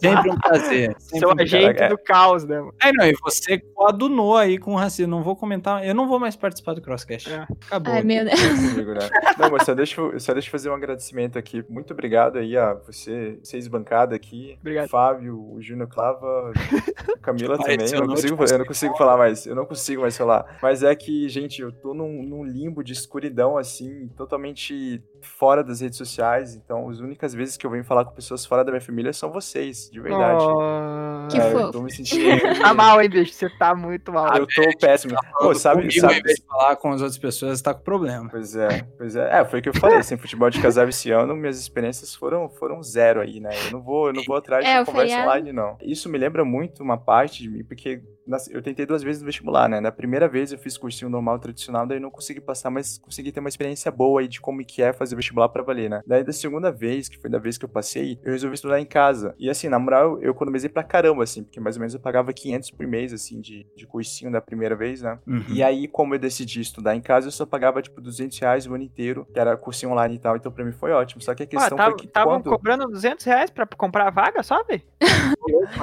Sempre 0.00 0.30
um 0.30 0.36
prazer. 0.38 0.94
Sempre 0.98 1.18
Seu 1.18 1.28
um 1.30 1.32
agente 1.40 1.82
é. 1.82 1.88
do 1.88 1.98
caos, 1.98 2.44
né, 2.44 2.58
mano? 2.60 2.74
É, 2.82 2.92
não, 2.92 3.06
e 3.06 3.14
você 3.22 3.58
coadunou 3.58 4.36
aí 4.36 4.58
com 4.58 4.74
o 4.74 4.76
racismo. 4.76 5.10
Não 5.16 5.22
vou 5.22 5.34
comentar, 5.36 5.84
eu 5.86 5.94
não 5.94 6.06
vou 6.06 6.18
mais 6.18 6.36
participar 6.36 6.74
do 6.74 6.82
Crosscast. 6.82 7.32
É. 7.32 7.46
Acabou. 7.66 7.94
Ai, 7.94 8.02
meu 8.02 8.24
Deus. 8.24 8.40
né? 8.40 9.08
Não, 9.38 9.50
mas 9.50 9.64
só 9.64 9.74
deixa, 9.74 10.00
eu- 10.00 10.20
só 10.20 10.32
deixa 10.34 10.48
eu 10.48 10.52
fazer 10.52 10.68
um 10.70 10.74
agradecimento 10.74 11.38
aqui. 11.38 11.64
Muito 11.68 11.92
obrigado 11.92 12.36
aí 12.38 12.56
a 12.56 12.74
você, 12.74 13.38
vocês 13.42 13.66
bancada 13.68 14.14
aqui. 14.14 14.56
Obrigado. 14.60 14.88
Fábio, 14.88 15.36
o 15.38 15.62
Júnior 15.62 15.88
Clava, 15.88 16.52
a 16.52 16.52
Camila 17.22 17.56
também. 17.56 17.78
Eu 17.90 18.00
não, 18.00 18.08
consigo, 18.08 18.44
eu 18.44 18.58
não 18.58 18.66
consigo 18.66 18.96
falar 18.98 19.16
mais. 19.16 19.46
Eu 19.46 19.54
não 19.54 19.64
consigo 19.64 20.02
mais 20.02 20.16
falar. 20.16 20.58
Mas 20.62 20.82
é 20.82 20.94
que, 20.94 21.28
gente, 21.28 21.45
eu 21.60 21.72
tô 21.72 21.94
num, 21.94 22.22
num 22.22 22.44
limbo 22.44 22.82
de 22.82 22.92
escuridão, 22.92 23.56
assim, 23.56 24.08
totalmente 24.16 25.02
fora 25.22 25.62
das 25.64 25.80
redes 25.80 25.96
sociais. 25.98 26.54
Então, 26.54 26.88
as 26.88 27.00
únicas 27.00 27.34
vezes 27.34 27.56
que 27.56 27.66
eu 27.66 27.70
venho 27.70 27.84
falar 27.84 28.04
com 28.04 28.12
pessoas 28.12 28.44
fora 28.46 28.64
da 28.64 28.70
minha 28.70 28.80
família 28.80 29.12
são 29.12 29.30
vocês, 29.32 29.90
de 29.90 30.00
verdade. 30.00 30.44
Oh, 30.44 31.28
Que 31.30 31.38
É, 31.38 31.52
eu 31.52 31.58
fofo. 31.58 31.72
tô 31.72 31.82
me 31.82 31.92
sentindo. 31.92 32.26
Tá 32.62 32.74
mal, 32.74 33.00
hein, 33.00 33.08
bicho? 33.08 33.32
Você 33.32 33.48
tá 33.58 33.74
muito 33.74 34.12
mal. 34.12 34.36
Eu 34.36 34.46
tô 34.46 34.62
péssimo. 34.80 35.14
Pô, 35.14 35.38
Falando 35.38 35.58
sabe, 35.58 35.80
comigo, 35.82 36.00
sabe, 36.00 36.22
de 36.22 36.42
falar 36.46 36.76
com 36.76 36.90
as 36.90 37.00
outras 37.00 37.18
pessoas, 37.18 37.60
tá 37.62 37.74
com 37.74 37.82
problema. 37.82 38.28
Pois 38.30 38.54
é, 38.56 38.82
pois 38.98 39.16
é. 39.16 39.40
É, 39.40 39.44
foi 39.44 39.58
o 39.60 39.62
que 39.62 39.68
eu 39.68 39.74
falei, 39.74 40.02
sem 40.02 40.16
futebol 40.18 40.50
de 40.50 40.60
casal 40.60 40.88
esse 40.88 41.10
ano, 41.10 41.34
minhas 41.36 41.58
experiências 41.58 42.14
foram, 42.14 42.48
foram 42.48 42.82
zero 42.82 43.20
aí, 43.20 43.40
né? 43.40 43.50
Eu 43.66 43.72
não 43.72 43.82
vou, 43.82 44.08
eu 44.08 44.12
não 44.12 44.22
vou 44.24 44.36
atrás 44.36 44.64
É, 44.64 44.80
de 44.80 44.86
conversa 44.86 45.08
feriado. 45.08 45.30
online, 45.30 45.52
não. 45.52 45.76
Isso 45.82 46.08
me 46.08 46.18
lembra 46.18 46.44
muito 46.44 46.82
uma 46.82 46.96
parte 46.98 47.42
de 47.42 47.48
mim, 47.50 47.64
porque 47.64 48.02
eu 48.50 48.62
tentei 48.62 48.84
duas 48.86 49.02
vezes 49.02 49.20
no 49.22 49.26
vestibular, 49.26 49.68
né? 49.68 49.80
Na 49.80 49.92
primeira 49.92 50.28
vez 50.28 50.52
eu 50.52 50.58
fiz 50.58 50.76
cursinho 50.76 51.10
normal, 51.10 51.38
tradicional, 51.38 51.86
daí 51.86 52.00
não 52.00 52.10
consegui 52.10 52.40
passar, 52.40 52.70
mas 52.70 52.98
consegui 52.98 53.30
ter 53.32 53.40
uma 53.40 53.48
experiência 53.48 53.90
boa 53.90 54.20
aí 54.20 54.28
de 54.28 54.40
como 54.40 54.64
que 54.64 54.82
é 54.82 54.92
fazer 54.92 55.14
vestibular 55.16 55.48
pra 55.48 55.62
valer, 55.62 55.88
né? 55.90 56.02
Daí 56.06 56.24
da 56.24 56.32
segunda 56.32 56.70
vez, 56.72 57.08
que 57.08 57.18
foi 57.18 57.30
da 57.30 57.38
vez 57.38 57.56
que 57.58 57.64
eu 57.64 57.68
passei, 57.68 58.18
eu 58.24 58.32
resolvi 58.32 58.54
estudar 58.54 58.80
em 58.80 58.84
casa. 58.86 59.34
E 59.38 59.48
assim, 59.48 59.68
na 59.68 59.78
moral, 59.78 60.20
eu 60.20 60.30
economizei 60.32 60.68
pra 60.68 60.82
caramba, 60.82 61.22
assim, 61.22 61.42
porque 61.44 61.60
mais 61.60 61.76
ou 61.76 61.80
menos 61.80 61.94
eu 61.94 62.00
pagava 62.00 62.32
500 62.32 62.70
por 62.72 62.86
mês, 62.86 63.12
assim, 63.12 63.40
de, 63.40 63.66
de 63.76 63.86
cursinho 63.86 64.30
da 64.32 64.40
primeira 64.40 64.74
vez, 64.74 65.02
né? 65.02 65.18
Uhum. 65.26 65.44
E 65.48 65.62
aí, 65.62 65.86
como 65.88 66.14
eu 66.14 66.18
decidi 66.18 66.60
estudar 66.60 66.94
em 66.96 67.00
casa, 67.00 67.28
eu 67.28 67.32
só 67.32 67.46
pagava, 67.46 67.80
tipo, 67.82 68.00
200 68.00 68.38
reais 68.38 68.66
o 68.66 68.74
ano 68.74 68.84
inteiro, 68.84 69.26
que 69.32 69.38
era 69.38 69.56
cursinho 69.56 69.92
online 69.92 70.16
e 70.16 70.18
tal, 70.18 70.36
então 70.36 70.50
pra 70.50 70.64
mim 70.64 70.72
foi 70.72 70.90
ótimo. 70.92 71.20
Só 71.22 71.34
que 71.34 71.42
a 71.42 71.46
questão 71.46 71.76
tava- 71.76 71.90
foi 71.90 72.00
que 72.00 72.06
Estavam 72.06 72.40
quando... 72.40 72.50
cobrando 72.50 72.86
200 72.88 73.24
reais 73.24 73.50
pra 73.50 73.66
comprar 73.66 74.08
a 74.08 74.10
vaga 74.10 74.42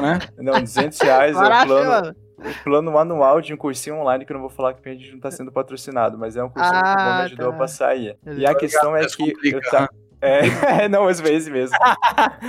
né? 0.02 0.20
Não, 0.38 0.60
200 0.60 1.00
reais 1.00 1.36
é 1.36 1.40
o 1.40 1.66
plano, 1.66 1.90
mano. 1.90 2.16
O 2.44 2.64
plano 2.64 2.98
anual 2.98 3.42
de 3.42 3.54
um 3.54 3.58
cursinho 3.58 3.98
online, 3.98 4.26
que 4.26 4.32
eu 4.32 4.36
não 4.36 4.42
vou 4.42 4.50
falar 4.50 4.74
que 4.74 4.88
a 4.88 4.94
gente 4.94 5.12
não 5.14 5.20
tá 5.20 5.32
sendo 5.32 5.52
patrocinado, 5.52 6.18
mas 6.18 6.36
é 6.36 6.44
um 6.44 6.50
cursinho 6.50 6.82
que 6.82 6.88
Ah, 6.88 7.16
me 7.18 7.22
ajudou 7.24 7.50
tá. 7.50 7.56
a 7.56 7.58
passar 7.58 7.88
aí. 7.90 8.16
E 8.26 8.46
a 8.46 8.54
questão 8.56 8.96
é 8.96 9.06
que 9.06 9.34
eu 9.44 9.62
tá... 9.70 9.90
É, 10.24 10.88
não, 10.88 11.08
às 11.08 11.20
vezes 11.20 11.50
mesmo. 11.50 11.76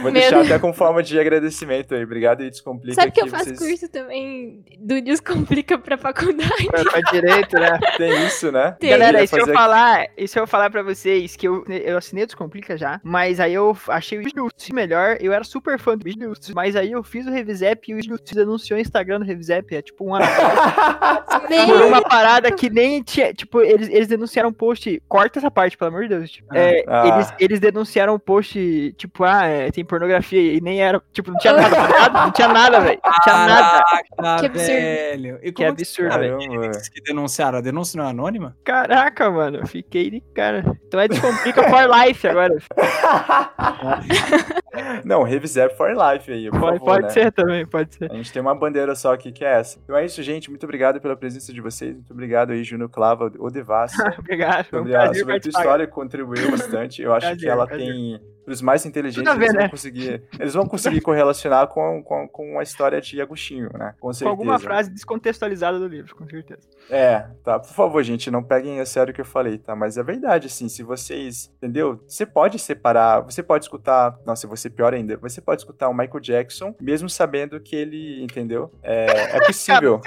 Vou 0.02 0.12
deixar 0.12 0.40
até 0.42 0.58
com 0.58 0.72
forma 0.72 1.02
de 1.02 1.18
agradecimento 1.18 1.94
aí. 1.94 2.04
Obrigado 2.04 2.42
e 2.44 2.50
descomplica 2.50 2.94
Sabe 2.94 3.12
que 3.12 3.20
eu 3.20 3.26
faço 3.26 3.46
vocês- 3.46 3.58
curso 3.58 3.88
também 3.88 4.64
do 4.78 5.00
Descomplica 5.00 5.76
pra 5.78 5.96
faculdade? 5.98 6.66
Pra, 6.66 6.84
pra 6.84 7.00
direito, 7.10 7.58
né? 7.58 7.78
Tem 7.98 8.26
isso, 8.26 8.52
né? 8.52 8.76
Tem. 8.78 8.90
Galera, 8.90 9.22
e 9.22 9.26
se 9.26 9.38
eu 9.38 9.46
falar, 9.48 10.06
e 10.16 10.28
se 10.28 10.38
eu 10.38 10.46
falar 10.46 10.70
pra 10.70 10.82
vocês 10.82 11.34
que 11.36 11.48
eu, 11.48 11.64
eu 11.68 11.98
assinei 11.98 12.24
o 12.24 12.26
Descomplica 12.26 12.76
já, 12.78 13.00
mas 13.02 13.40
aí 13.40 13.54
eu 13.54 13.76
achei 13.88 14.18
o 14.18 14.22
Snoots 14.22 14.68
melhor, 14.70 15.16
eu 15.20 15.32
era 15.32 15.42
super 15.44 15.78
fã 15.78 15.96
do 15.96 16.08
Snoots, 16.08 16.50
mas 16.50 16.76
aí 16.76 16.92
eu 16.92 17.02
fiz 17.02 17.26
o 17.26 17.30
Revisep 17.30 17.90
e 17.90 17.94
o 17.94 17.98
Snoots 17.98 18.32
denunciou 18.32 18.78
o 18.78 18.80
Instagram 18.80 19.18
do 19.20 19.24
Revisep, 19.26 19.74
é 19.74 19.82
tipo 19.82 20.06
um 20.08 20.14
ano 20.14 20.24
atrás, 20.24 21.44
Bem, 21.48 21.66
por 21.66 21.82
uma 21.82 22.02
parada 22.02 22.50
que 22.52 22.70
nem 22.70 23.02
tinha, 23.02 23.34
tipo, 23.34 23.60
eles, 23.60 23.88
eles 23.88 24.06
denunciaram 24.08 24.48
um 24.50 24.52
post, 24.52 25.02
corta 25.08 25.38
essa 25.38 25.50
parte, 25.50 25.76
pelo 25.76 25.88
amor 25.90 26.02
de 26.04 26.08
Deus, 26.10 26.30
tipo, 26.30 26.54
é, 26.54 26.84
Ah. 26.86 27.08
eles, 27.08 27.34
eles 27.40 27.60
denunciaram 27.72 28.14
um 28.14 28.18
post, 28.18 28.94
tipo, 28.96 29.24
ah, 29.24 29.44
é, 29.44 29.70
tem 29.70 29.84
pornografia, 29.84 30.40
e 30.54 30.60
nem 30.60 30.80
era, 30.80 31.02
tipo, 31.12 31.30
não 31.30 31.38
tinha 31.38 31.52
nada, 31.52 31.76
tá 31.76 32.24
não 32.24 32.30
tinha 32.30 32.48
nada, 32.48 32.80
velho, 32.80 33.00
não 33.04 33.12
tinha 33.22 33.36
nada, 33.46 33.84
Caraca, 34.16 34.40
Que 34.40 34.46
absurdo. 34.46 34.66
velho. 34.66 35.38
E 35.42 35.52
que 35.52 35.64
absurdo, 35.64 36.10
Cara, 36.10 36.20
velho. 36.22 36.38
Caramba. 36.38 36.64
eles 36.66 36.88
que 36.88 37.00
denunciaram? 37.02 37.58
A 37.58 37.60
denúncia 37.60 37.98
não 37.98 38.06
é 38.06 38.10
anônima? 38.10 38.56
Caraca, 38.64 39.30
mano, 39.30 39.58
eu 39.58 39.66
fiquei 39.66 40.10
de 40.10 40.20
cara. 40.34 40.64
Então 40.86 41.00
é 41.00 41.08
Descomplica 41.08 41.62
for 41.68 41.84
Life 41.88 42.26
agora. 42.28 42.54
Não, 45.04 45.22
Revisep 45.22 45.76
for 45.76 45.90
Life 45.90 46.30
aí, 46.30 46.50
por 46.50 46.60
Pode, 46.60 46.78
favor, 46.78 46.92
pode 46.94 47.02
né? 47.04 47.10
ser 47.10 47.32
também, 47.32 47.66
pode 47.66 47.94
ser. 47.94 48.10
A 48.10 48.14
gente 48.14 48.32
tem 48.32 48.40
uma 48.40 48.54
bandeira 48.54 48.94
só 48.94 49.12
aqui 49.12 49.32
que 49.32 49.44
é 49.44 49.60
essa. 49.60 49.78
Então 49.84 49.96
é 49.96 50.04
isso, 50.04 50.22
gente. 50.22 50.50
Muito 50.50 50.64
obrigado 50.64 51.00
pela 51.00 51.16
presença 51.16 51.52
de 51.52 51.60
vocês. 51.60 51.94
Muito 51.94 52.12
obrigado 52.12 52.52
aí, 52.52 52.64
Júnior 52.64 52.88
Clava, 52.88 53.32
o 53.38 53.50
Devassa. 53.50 54.14
Obrigado. 54.18 54.66
Foi 54.66 54.80
um 54.80 54.82
sobre 54.84 54.96
a, 54.96 55.14
sobre 55.14 55.40
tua 55.40 55.48
história, 55.48 55.86
contribuiu 55.86 56.50
bastante. 56.50 57.02
Eu 57.02 57.12
acho 57.12 57.26
que 57.26 57.32
Prazer, 57.32 57.50
ela 57.50 57.66
prazer. 57.66 57.86
tem. 57.86 58.20
Os 58.46 58.60
mais 58.60 58.84
inteligentes, 58.84 59.32
ver, 59.36 59.44
eles, 59.44 59.52
vão 59.54 59.62
né? 59.62 59.68
conseguir, 59.70 60.22
eles 60.38 60.52
vão 60.52 60.66
conseguir 60.66 61.00
correlacionar 61.00 61.66
com, 61.68 62.02
com, 62.02 62.28
com 62.28 62.58
a 62.58 62.62
história 62.62 63.00
de 63.00 63.18
Agostinho, 63.18 63.70
né? 63.72 63.94
Com 63.98 64.08
Com 64.08 64.12
certeza. 64.12 64.28
alguma 64.30 64.58
frase 64.58 64.90
descontextualizada 64.90 65.78
do 65.78 65.88
livro, 65.88 66.14
com 66.14 66.28
certeza. 66.28 66.60
É, 66.90 67.26
tá. 67.42 67.58
Por 67.58 67.72
favor, 67.72 68.02
gente, 68.02 68.30
não 68.30 68.42
peguem 68.42 68.80
a 68.80 68.86
sério 68.86 69.12
o 69.12 69.14
que 69.14 69.22
eu 69.22 69.24
falei, 69.24 69.56
tá? 69.56 69.74
Mas 69.74 69.96
é 69.96 70.02
verdade, 70.02 70.48
assim, 70.48 70.68
se 70.68 70.82
vocês. 70.82 71.50
Entendeu? 71.56 72.02
Você 72.06 72.26
pode 72.26 72.58
separar, 72.58 73.20
você 73.20 73.42
pode 73.42 73.64
escutar. 73.64 74.18
Nossa, 74.26 74.46
você 74.46 74.63
pior 74.70 74.94
ainda. 74.94 75.16
Você 75.18 75.40
pode 75.40 75.60
escutar 75.62 75.88
o 75.88 75.94
Michael 75.94 76.20
Jackson, 76.20 76.74
mesmo 76.80 77.08
sabendo 77.08 77.60
que 77.60 77.74
ele. 77.74 78.22
Entendeu? 78.22 78.70
É, 78.82 79.36
é 79.36 79.40
possível. 79.46 80.00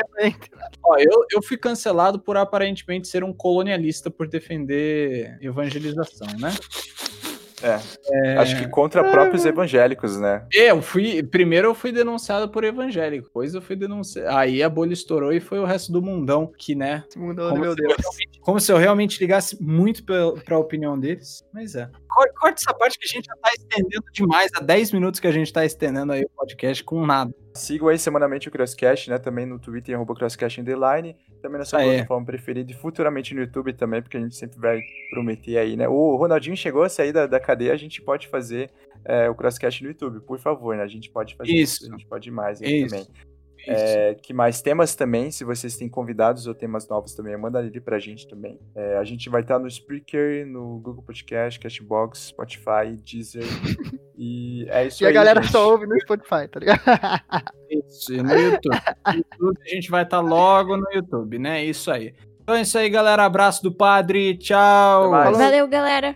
Ó, 0.84 0.98
eu, 0.98 1.26
eu 1.32 1.42
fui 1.42 1.58
cancelado 1.58 2.20
por 2.20 2.38
aparentemente 2.38 3.08
ser 3.08 3.24
um 3.24 3.34
colonialista 3.34 4.10
por 4.10 4.28
defender 4.28 5.38
evangelização, 5.42 6.28
né? 6.40 6.54
É, 7.62 8.38
Acho 8.38 8.58
que 8.58 8.68
contra 8.68 9.04
próprios 9.10 9.44
evangélicos, 9.46 10.20
né? 10.20 10.46
É, 10.54 10.72
Eu 10.72 10.82
fui. 10.82 11.24
Primeiro 11.24 11.70
eu 11.70 11.76
fui 11.76 11.92
denunciado 11.92 12.50
por 12.50 12.64
evangélico, 12.64 13.26
depois 13.26 13.54
eu 13.54 13.62
fui 13.62 13.76
denunciado. 13.76 14.38
Aí 14.38 14.62
a 14.62 14.70
bolha 14.70 14.94
estourou 14.94 15.34
e 15.34 15.40
foi 15.40 15.60
o 15.60 15.66
resto 15.66 15.92
do 15.92 16.02
mundão 16.02 16.52
que, 16.58 16.76
né? 16.76 17.04
Esse 17.10 17.18
mundo, 17.18 17.50
Como 17.50 17.60
meu 17.60 17.72
se, 17.72 17.78
Deus. 17.78 17.94
Eu 17.94 17.98
realmente, 17.98 18.40
como 18.42 18.60
se 18.60 18.72
eu 18.72 18.78
realmente 18.78 19.20
ligasse 19.20 19.62
muito 19.62 20.04
pra, 20.04 20.34
pra 20.46 20.60
opinião 20.60 21.00
deles. 21.00 21.44
Mas 21.52 21.76
é. 21.76 21.90
Corta 22.40 22.60
essa 22.60 22.74
parte 22.74 22.98
que 22.98 23.06
a 23.06 23.10
gente 23.10 23.26
já 23.26 23.36
tá 23.36 23.50
estendendo 23.58 24.06
demais. 24.12 24.52
Há 24.56 24.62
10 24.62 24.92
minutos 24.92 25.20
que 25.20 25.28
a 25.28 25.32
gente 25.32 25.52
tá 25.52 25.66
estendendo 25.66 26.14
aí 26.14 26.24
o 26.24 26.30
podcast 26.30 26.84
com 26.84 27.06
nada. 27.06 27.34
Sigam 27.58 27.90
aí 27.90 28.00
semanalmente 28.00 28.48
o 28.48 28.52
Crosscast, 28.52 29.10
né? 29.10 29.18
Também 29.18 29.46
no 29.46 29.60
Twitter, 29.60 29.96
arroba 29.96 30.16
Crosscast 30.16 30.62
Underline. 30.62 31.16
Também 31.42 31.60
na 31.60 31.66
sua 31.66 31.80
Aí. 31.80 31.90
plataforma 31.90 32.26
preferida 32.26 32.72
e 32.72 32.74
futuramente 32.74 33.34
no 33.34 33.42
YouTube 33.42 33.74
também, 33.74 34.02
porque 34.02 34.18
a 34.18 34.20
gente 34.20 34.36
sempre 34.36 34.60
vai 34.60 34.82
prometer 35.10 35.58
aí, 35.58 35.76
né? 35.76 35.88
O 35.88 36.16
Ronaldinho 36.16 36.56
chegou 36.56 36.84
a 36.84 36.90
sair 36.90 37.12
da, 37.12 37.28
da 37.28 37.40
cadeia, 37.40 37.74
a 37.74 37.78
gente 37.78 38.02
pode 38.02 38.28
fazer 38.28 38.72
é, 39.06 39.30
o 39.30 39.36
Crosscast 39.36 39.84
no 39.84 39.90
YouTube, 39.90 40.20
por 40.22 40.40
favor, 40.40 40.76
né? 40.76 40.84
A 40.84 40.88
gente 40.88 41.10
pode 41.10 41.36
fazer 41.36 41.52
isso. 41.52 41.84
Isso. 41.84 41.88
A 41.88 41.98
gente 41.98 42.08
pode 42.08 42.32
mais 42.32 42.62
aí 42.62 42.84
Isso. 42.84 42.96
também. 42.96 43.08
É, 43.70 44.16
que 44.16 44.34
mais 44.34 44.62
temas 44.62 44.96
também, 44.96 45.32
se 45.32 45.44
vocês 45.44 45.76
têm 45.76 45.90
convidados 45.90 46.48
ou 46.48 46.54
temas 46.54 46.88
novos 46.88 47.14
também, 47.14 47.38
manda 47.38 47.60
ali 47.60 47.80
pra 47.80 48.00
gente 48.00 48.28
também. 48.28 48.60
É, 48.76 48.98
a 48.98 49.04
gente 49.04 49.30
vai 49.30 49.42
estar 49.42 49.60
no 49.60 49.68
Spreaker, 49.68 50.46
no 50.48 50.80
Google 50.80 51.04
Podcast, 51.04 51.60
Cashbox, 51.60 52.28
Spotify, 52.28 52.96
Deezer. 53.04 53.44
e 54.18 54.66
é 54.70 54.88
isso 54.88 55.04
E 55.04 55.06
a 55.06 55.10
aí, 55.10 55.14
galera 55.14 55.42
gente. 55.42 55.52
só 55.52 55.70
ouve 55.72 55.86
no 55.86 56.00
Spotify, 56.00 56.48
tá 56.50 56.60
ligado? 56.60 56.82
Isso, 57.70 58.14
e 58.14 58.24
no 58.24 58.34
YouTube. 58.34 58.78
No 59.06 59.14
YouTube 59.48 59.60
a 59.66 59.70
gente 59.76 59.92
vai 59.92 60.04
estar 60.04 60.22
logo 60.22 60.78
no 60.78 60.90
YouTube, 60.94 61.38
né? 61.38 61.64
Isso 61.66 61.92
aí. 61.92 62.14
Então 62.42 62.56
é 62.56 62.62
isso 62.62 62.78
aí, 62.78 62.90
galera. 62.90 63.26
Abraço 63.26 63.62
do 63.62 63.74
padre. 63.74 64.38
Tchau. 64.38 65.12
Valeu, 65.12 65.68
galera. 65.68 66.16